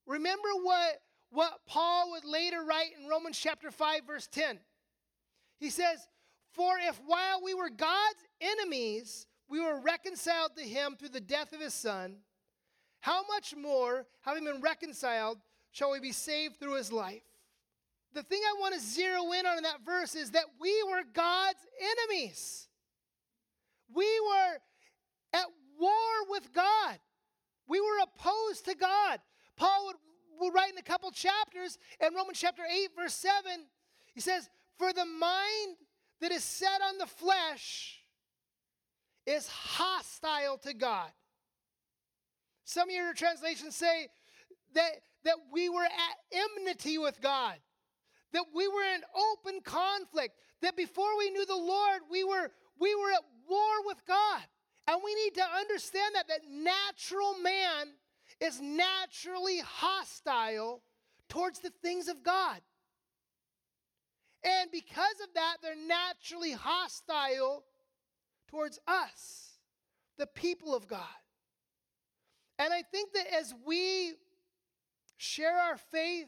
Remember 0.05 0.49
what 0.61 1.01
what 1.32 1.59
Paul 1.66 2.11
would 2.11 2.24
later 2.24 2.63
write 2.63 2.91
in 2.97 3.09
Romans 3.09 3.38
chapter 3.38 3.70
5, 3.70 4.01
verse 4.07 4.28
10. 4.28 4.57
He 5.57 5.69
says, 5.69 6.07
For 6.53 6.77
if 6.79 6.99
while 7.05 7.41
we 7.43 7.53
were 7.53 7.69
God's 7.69 8.23
enemies, 8.41 9.27
we 9.47 9.59
were 9.59 9.79
reconciled 9.79 10.51
to 10.57 10.63
him 10.63 10.95
through 10.95 11.09
the 11.09 11.21
death 11.21 11.53
of 11.53 11.61
his 11.61 11.73
son, 11.73 12.17
how 12.99 13.23
much 13.27 13.55
more, 13.55 14.07
having 14.21 14.45
been 14.45 14.61
reconciled, 14.61 15.37
shall 15.71 15.91
we 15.91 15.99
be 15.99 16.11
saved 16.11 16.59
through 16.59 16.75
his 16.75 16.91
life? 16.91 17.21
The 18.13 18.23
thing 18.23 18.39
I 18.43 18.59
want 18.59 18.73
to 18.73 18.79
zero 18.79 19.31
in 19.33 19.45
on 19.45 19.57
in 19.57 19.63
that 19.63 19.85
verse 19.85 20.15
is 20.15 20.31
that 20.31 20.45
we 20.59 20.73
were 20.89 21.03
God's 21.13 21.59
enemies. 22.09 22.67
We 23.93 24.07
were 24.21 24.57
at 25.33 25.45
war 25.79 25.89
with 26.29 26.51
God. 26.53 26.97
We 27.67 27.81
were 27.81 28.03
opposed 28.03 28.65
to 28.65 28.75
God. 28.75 29.19
Paul 29.57 29.87
would 29.87 29.95
we'll 30.39 30.51
write 30.51 30.71
in 30.71 30.77
a 30.77 30.83
couple 30.83 31.11
chapters 31.11 31.77
in 31.99 32.13
Romans 32.13 32.39
chapter 32.39 32.63
8, 32.63 32.89
verse 32.95 33.13
7. 33.13 33.65
He 34.13 34.21
says, 34.21 34.49
For 34.78 34.91
the 34.93 35.05
mind 35.05 35.78
that 36.21 36.32
is 36.32 36.43
set 36.43 36.82
on 36.82 36.97
the 36.97 37.05
flesh 37.05 38.01
is 39.26 39.47
hostile 39.47 40.57
to 40.59 40.73
God. 40.73 41.09
Some 42.63 42.89
of 42.89 42.95
your 42.95 43.13
translations 43.13 43.76
say 43.76 44.07
that, 44.73 44.91
that 45.23 45.36
we 45.51 45.69
were 45.69 45.84
at 45.84 46.39
enmity 46.57 46.97
with 46.97 47.21
God, 47.21 47.55
that 48.34 48.45
we 48.53 48.67
were 48.67 48.84
in 48.95 49.01
open 49.34 49.61
conflict, 49.63 50.36
that 50.61 50.76
before 50.76 51.17
we 51.17 51.30
knew 51.30 51.45
the 51.45 51.55
Lord, 51.55 52.01
we 52.09 52.23
were, 52.23 52.51
we 52.80 52.95
were 52.95 53.11
at 53.11 53.23
war 53.49 53.86
with 53.86 54.05
God. 54.07 54.41
And 54.88 55.01
we 55.03 55.15
need 55.15 55.36
to 55.36 55.43
understand 55.43 56.15
that, 56.15 56.28
that 56.28 56.41
natural 56.49 57.36
man 57.41 57.93
is 58.39 58.61
naturally 58.61 59.59
hostile 59.59 60.84
towards 61.30 61.59
the 61.59 61.71
things 61.82 62.07
of 62.07 62.23
God. 62.23 62.61
And 64.45 64.69
because 64.71 65.19
of 65.23 65.33
that, 65.33 65.57
they're 65.61 65.75
naturally 65.75 66.51
hostile 66.51 67.63
towards 68.47 68.79
us, 68.87 69.57
the 70.19 70.27
people 70.27 70.75
of 70.75 70.87
God. 70.87 71.01
And 72.59 72.71
I 72.71 72.83
think 72.83 73.13
that 73.13 73.25
as 73.37 73.53
we 73.65 74.13
share 75.17 75.57
our 75.57 75.77
faith, 75.77 76.27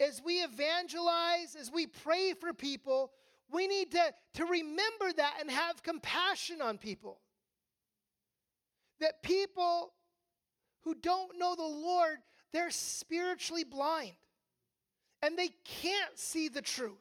as 0.00 0.22
we 0.24 0.42
evangelize, 0.42 1.54
as 1.58 1.70
we 1.70 1.86
pray 1.86 2.32
for 2.32 2.54
people, 2.54 3.12
we 3.52 3.66
need 3.66 3.92
to, 3.92 4.14
to 4.34 4.44
remember 4.44 5.12
that 5.16 5.36
and 5.40 5.50
have 5.50 5.82
compassion 5.82 6.60
on 6.62 6.78
people. 6.78 7.20
That 9.00 9.22
people 9.22 9.92
who 10.82 10.94
don't 10.94 11.38
know 11.38 11.54
the 11.54 11.62
Lord, 11.62 12.16
they're 12.52 12.70
spiritually 12.70 13.64
blind. 13.64 14.14
And 15.22 15.36
they 15.36 15.50
can't 15.64 16.18
see 16.18 16.48
the 16.48 16.62
truth 16.62 16.92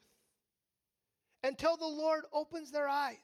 until 1.44 1.78
the 1.78 1.86
Lord 1.86 2.24
opens 2.34 2.72
their 2.72 2.88
eyes. 2.88 3.18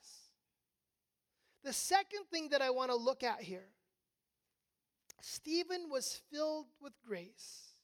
The 1.64 1.74
second 1.74 2.26
thing 2.32 2.50
that 2.50 2.62
I 2.62 2.70
want 2.70 2.92
to 2.92 2.98
look 2.98 3.24
at 3.24 3.42
here 3.42 3.70
Stephen 5.22 5.90
was 5.90 6.20
filled 6.32 6.66
with 6.82 6.94
grace, 7.06 7.76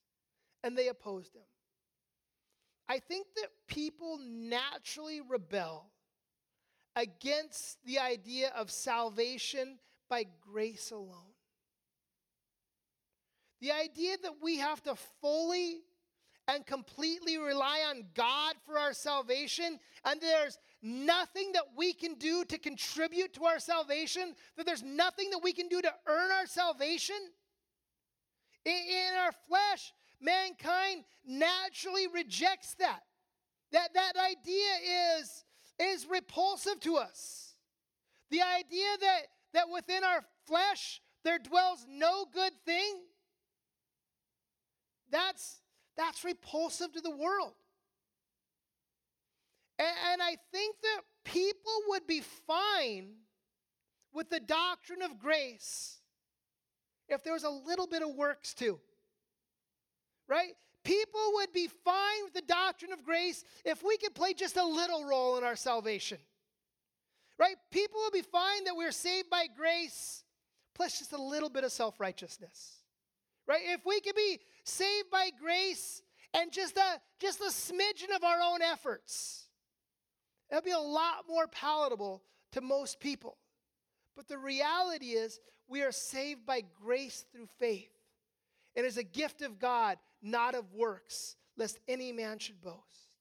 and 0.64 0.76
they 0.76 0.88
opposed 0.88 1.36
him. 1.36 1.44
I 2.90 3.00
think 3.00 3.28
that 3.36 3.50
people 3.68 4.20
naturally 4.20 5.22
rebel 5.22 5.92
against 6.96 7.78
the 7.86 8.00
idea 8.00 8.52
of 8.56 8.72
salvation 8.72 9.78
by 10.10 10.26
grace 10.42 10.92
alone. 10.92 11.34
The 13.62 13.72
idea 13.72 14.16
that 14.24 14.36
we 14.42 14.58
have 14.58 14.82
to 14.84 14.96
fully 15.22 15.82
and 16.48 16.66
completely 16.66 17.38
rely 17.38 17.84
on 17.90 18.06
God 18.14 18.56
for 18.66 18.78
our 18.78 18.94
salvation, 18.94 19.80
and 20.06 20.22
there's 20.22 20.58
nothing 20.82 21.52
that 21.54 21.66
we 21.76 21.94
can 21.94 22.16
do 22.16 22.46
to 22.46 22.58
contribute 22.58 23.34
to 23.34 23.46
our 23.46 23.60
salvation, 23.60 24.34
that 24.56 24.66
there's 24.66 24.84
nothing 24.84 25.30
that 25.32 25.40
we 25.44 25.52
can 25.52 25.68
do 25.68 25.82
to 25.82 25.94
earn 26.08 26.32
our 26.32 26.46
salvation. 26.46 27.16
In, 28.66 28.74
our 29.24 29.32
flesh, 29.48 29.94
mankind 30.20 31.04
naturally 31.26 32.08
rejects 32.08 32.76
that. 32.76 33.02
That, 33.72 33.94
that 33.94 34.14
idea 34.16 35.20
is, 35.20 35.44
is 35.80 36.08
repulsive 36.10 36.80
to 36.82 36.98
us. 36.98 37.56
The 38.30 38.42
idea 38.42 38.88
that, 39.02 39.22
that 39.54 39.66
within 39.74 40.04
our 40.04 40.24
flesh 40.46 41.02
there 41.24 41.40
dwells 41.40 41.86
no 41.90 42.26
good 42.34 42.54
thing 42.66 43.02
that's, 45.12 45.62
that's 45.98 46.24
repulsive 46.24 46.94
to 46.94 47.02
the 47.02 47.16
world. 47.16 47.54
And, 49.80 50.22
I 50.22 50.38
think 50.52 50.76
that 50.82 51.02
people 51.24 51.72
would 51.90 52.08
be 52.08 52.22
fine 52.48 53.10
with 54.12 54.30
the 54.30 54.40
doctrine 54.40 55.04
of 55.04 55.20
grace 55.20 56.00
if 57.08 57.24
there 57.24 57.34
was 57.34 57.44
a 57.44 57.50
little 57.50 57.86
bit 57.86 58.02
of 58.02 58.16
works 58.16 58.56
too. 58.56 58.80
Right? 60.28 60.54
People 60.84 61.22
would 61.36 61.54
be 61.54 61.68
fine 61.86 62.24
with 62.24 62.34
the 62.34 62.42
doctrine 62.42 62.92
of 62.92 63.04
grace 63.04 63.44
if 63.64 63.84
we 63.84 63.98
could 63.98 64.16
play 64.16 64.34
just 64.34 64.58
a 64.58 64.66
little 64.66 65.06
role 65.06 65.38
in 65.38 65.44
our 65.44 65.56
salvation. 65.56 66.18
Right? 67.38 67.56
People 67.72 68.00
would 68.04 68.14
be 68.14 68.24
fine 68.24 68.64
that 68.64 68.76
we're 68.76 68.92
saved 68.92 69.30
by 69.30 69.46
grace 69.56 70.24
plus 70.74 70.98
just 71.00 71.14
a 71.14 71.22
little 71.22 71.50
bit 71.50 71.64
of 71.64 71.72
self 71.72 72.00
righteousness. 72.00 72.78
Right? 73.48 73.62
If 73.66 73.86
we 73.86 74.02
could 74.02 74.16
be 74.16 74.40
saved 74.68 75.10
by 75.10 75.30
grace 75.40 76.02
and 76.34 76.52
just 76.52 76.78
a 76.78 77.02
just 77.20 77.40
a 77.40 77.46
smidgen 77.46 78.16
of 78.16 78.24
our 78.24 78.40
own 78.42 78.62
efforts. 78.62 79.46
It'll 80.50 80.64
be 80.64 80.72
a 80.72 80.80
lot 80.80 81.26
more 81.28 81.48
palatable 81.48 82.22
to 82.54 82.62
most 82.62 83.00
people. 83.00 83.38
But 84.16 84.28
the 84.28 84.38
reality 84.38 85.08
is, 85.08 85.40
we 85.68 85.84
are 85.84 85.92
saved 85.92 86.46
by 86.46 86.64
grace 86.82 87.26
through 87.32 87.48
faith. 87.60 87.92
It 88.76 88.86
is 88.86 88.98
a 88.98 89.04
gift 89.04 89.42
of 89.42 89.60
God, 89.60 89.98
not 90.22 90.56
of 90.56 90.74
works, 90.74 91.36
lest 91.58 91.80
any 91.88 92.12
man 92.12 92.40
should 92.40 92.62
boast. 92.62 93.12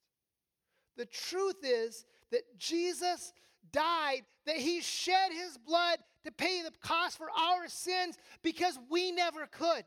The 0.97 1.07
truth 1.07 1.57
is 1.63 2.05
that 2.31 2.43
Jesus 2.59 3.33
died, 3.73 4.23
that 4.47 4.57
he 4.57 4.81
shed 4.81 5.33
his 5.33 5.59
blood 5.59 5.99
to 6.25 6.33
pay 6.33 6.63
the 6.63 6.73
cost 6.81 7.19
for 7.19 7.29
our 7.31 7.69
sins 7.69 8.17
because 8.43 8.79
we 8.91 9.13
never 9.13 9.47
could. 9.47 9.85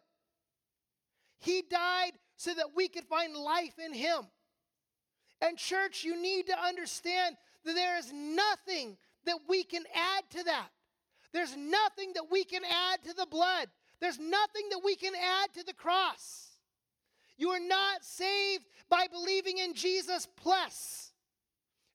He 1.39 1.63
died 1.69 2.11
so 2.35 2.53
that 2.53 2.69
we 2.75 2.87
could 2.87 3.05
find 3.05 3.35
life 3.35 3.79
in 3.83 3.93
Him. 3.93 4.27
And, 5.41 5.57
church, 5.57 6.03
you 6.03 6.21
need 6.21 6.47
to 6.47 6.59
understand 6.59 7.35
that 7.65 7.73
there 7.73 7.97
is 7.97 8.11
nothing 8.13 8.97
that 9.25 9.39
we 9.47 9.63
can 9.63 9.83
add 9.95 10.23
to 10.31 10.43
that. 10.43 10.69
There's 11.31 11.55
nothing 11.55 12.13
that 12.15 12.25
we 12.31 12.43
can 12.43 12.63
add 12.63 13.03
to 13.03 13.13
the 13.13 13.25
blood. 13.25 13.67
There's 14.01 14.19
nothing 14.19 14.69
that 14.71 14.81
we 14.83 14.95
can 14.95 15.13
add 15.15 15.53
to 15.53 15.63
the 15.63 15.73
cross. 15.73 16.47
You 17.37 17.49
are 17.49 17.59
not 17.59 18.03
saved 18.03 18.65
by 18.89 19.07
believing 19.11 19.59
in 19.59 19.73
Jesus 19.73 20.27
plus. 20.35 21.11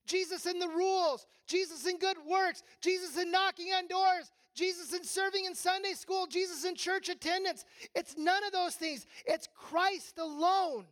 Jesus 0.07 0.45
in 0.45 0.59
the 0.59 0.67
rules, 0.67 1.25
Jesus 1.47 1.85
in 1.85 1.97
good 1.97 2.17
works, 2.27 2.63
Jesus 2.81 3.17
in 3.17 3.31
knocking 3.31 3.67
on 3.73 3.87
doors, 3.87 4.31
Jesus 4.55 4.93
in 4.93 5.03
serving 5.03 5.45
in 5.45 5.53
Sunday 5.53 5.93
school, 5.93 6.27
Jesus 6.27 6.63
in 6.63 6.75
church 6.75 7.09
attendance. 7.09 7.65
It's 7.93 8.17
none 8.17 8.43
of 8.45 8.53
those 8.53 8.75
things. 8.75 9.05
It's 9.25 9.49
Christ 9.53 10.17
alone 10.17 10.85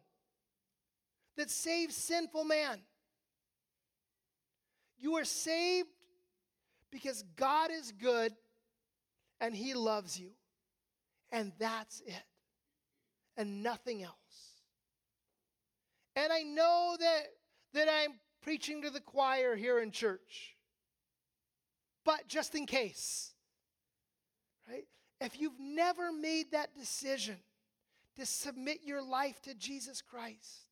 that 1.38 1.50
saves 1.50 1.96
sinful 1.96 2.44
man. 2.44 2.80
You 5.00 5.16
are 5.16 5.26
saved 5.26 5.90
because 6.92 7.24
God 7.36 7.72
is 7.72 7.92
good 7.92 8.34
and 9.40 9.56
He 9.56 9.74
loves 9.74 10.20
you. 10.20 10.30
And 11.32 11.52
that's 11.58 12.02
it, 12.02 12.24
and 13.38 13.64
nothing 13.64 14.04
else. 14.04 14.14
And 16.16 16.32
I 16.32 16.44
know 16.44 16.96
that, 17.00 17.22
that 17.74 17.88
I'm 17.90 18.14
preaching 18.42 18.84
to 18.84 18.92
the 18.92 19.02
choir 19.02 19.56
here 19.56 19.80
in 19.80 19.90
church, 19.90 20.56
but 22.06 22.28
just 22.28 22.54
in 22.54 22.68
case? 22.68 23.33
If 25.24 25.40
you've 25.40 25.58
never 25.58 26.12
made 26.12 26.52
that 26.52 26.76
decision 26.78 27.38
to 28.18 28.26
submit 28.26 28.80
your 28.84 29.02
life 29.02 29.42
to 29.44 29.56
Jesus 29.56 30.02
Christ, 30.02 30.68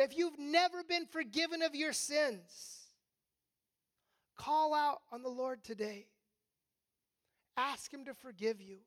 if 0.00 0.18
you've 0.18 0.38
never 0.38 0.82
been 0.82 1.06
forgiven 1.06 1.62
of 1.62 1.76
your 1.76 1.92
sins, 1.92 2.88
call 4.36 4.74
out 4.74 5.02
on 5.12 5.22
the 5.22 5.28
Lord 5.28 5.62
today. 5.62 6.06
Ask 7.56 7.94
Him 7.94 8.04
to 8.06 8.14
forgive 8.14 8.60
you, 8.60 8.78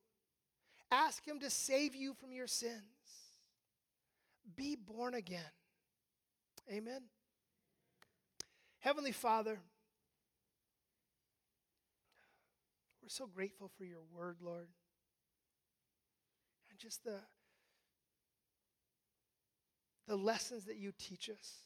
ask 0.92 1.26
Him 1.26 1.40
to 1.40 1.50
save 1.50 1.96
you 1.96 2.14
from 2.14 2.34
your 2.34 2.48
sins. 2.48 2.82
Be 4.58 4.76
born 4.76 5.14
again. 5.14 5.40
Amen. 6.70 7.04
Heavenly 8.80 9.14
Father, 9.14 9.60
we're 13.04 13.10
so 13.10 13.28
grateful 13.28 13.70
for 13.78 13.84
your 13.84 14.02
word, 14.12 14.38
Lord. 14.42 14.70
And 16.70 16.80
just 16.80 17.04
the 17.04 17.20
the 20.08 20.16
lessons 20.16 20.66
that 20.66 20.78
you 20.78 20.92
teach 20.98 21.30
us. 21.30 21.64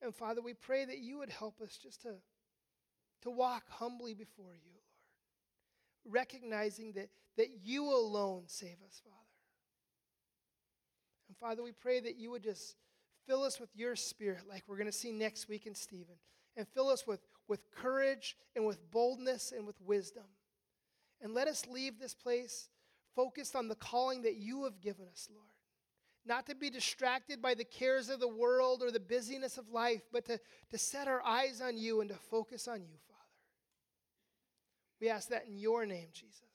And 0.00 0.14
Father, 0.14 0.40
we 0.40 0.54
pray 0.54 0.84
that 0.84 0.98
you 0.98 1.18
would 1.18 1.30
help 1.30 1.60
us 1.60 1.76
just 1.76 2.02
to, 2.02 2.14
to 3.22 3.30
walk 3.30 3.64
humbly 3.68 4.14
before 4.14 4.54
you, 4.54 4.70
Lord, 4.72 6.14
recognizing 6.14 6.92
that, 6.92 7.08
that 7.36 7.48
you 7.62 7.84
alone 7.84 8.44
save 8.46 8.76
us, 8.86 9.02
Father. 9.04 9.16
And 11.28 11.36
Father, 11.36 11.62
we 11.62 11.72
pray 11.72 12.00
that 12.00 12.16
you 12.16 12.30
would 12.30 12.42
just 12.42 12.76
fill 13.26 13.42
us 13.42 13.60
with 13.60 13.70
your 13.74 13.96
spirit, 13.96 14.42
like 14.48 14.64
we're 14.66 14.78
going 14.78 14.86
to 14.86 14.92
see 14.92 15.12
next 15.12 15.48
week 15.48 15.66
in 15.66 15.74
Stephen, 15.74 16.14
and 16.56 16.66
fill 16.68 16.88
us 16.88 17.06
with, 17.06 17.20
with 17.48 17.70
courage 17.72 18.36
and 18.54 18.66
with 18.66 18.90
boldness 18.90 19.52
and 19.56 19.66
with 19.66 19.80
wisdom. 19.80 20.24
And 21.20 21.34
let 21.34 21.48
us 21.48 21.66
leave 21.66 21.98
this 21.98 22.14
place 22.14 22.68
focused 23.16 23.56
on 23.56 23.68
the 23.68 23.74
calling 23.74 24.22
that 24.22 24.36
you 24.36 24.64
have 24.64 24.80
given 24.80 25.06
us, 25.08 25.28
Lord 25.34 25.48
not 26.28 26.46
to 26.46 26.54
be 26.54 26.70
distracted 26.70 27.40
by 27.40 27.54
the 27.54 27.64
cares 27.64 28.10
of 28.10 28.20
the 28.20 28.28
world 28.28 28.82
or 28.82 28.90
the 28.90 29.00
busyness 29.00 29.56
of 29.56 29.70
life, 29.70 30.02
but 30.12 30.26
to, 30.26 30.38
to 30.70 30.78
set 30.78 31.08
our 31.08 31.22
eyes 31.24 31.60
on 31.60 31.76
you 31.76 32.00
and 32.02 32.10
to 32.10 32.16
focus 32.16 32.68
on 32.68 32.82
you, 32.82 32.96
Father. 33.08 33.18
We 35.00 35.08
ask 35.08 35.30
that 35.30 35.46
in 35.48 35.58
your 35.58 35.86
name, 35.86 36.08
Jesus. 36.12 36.47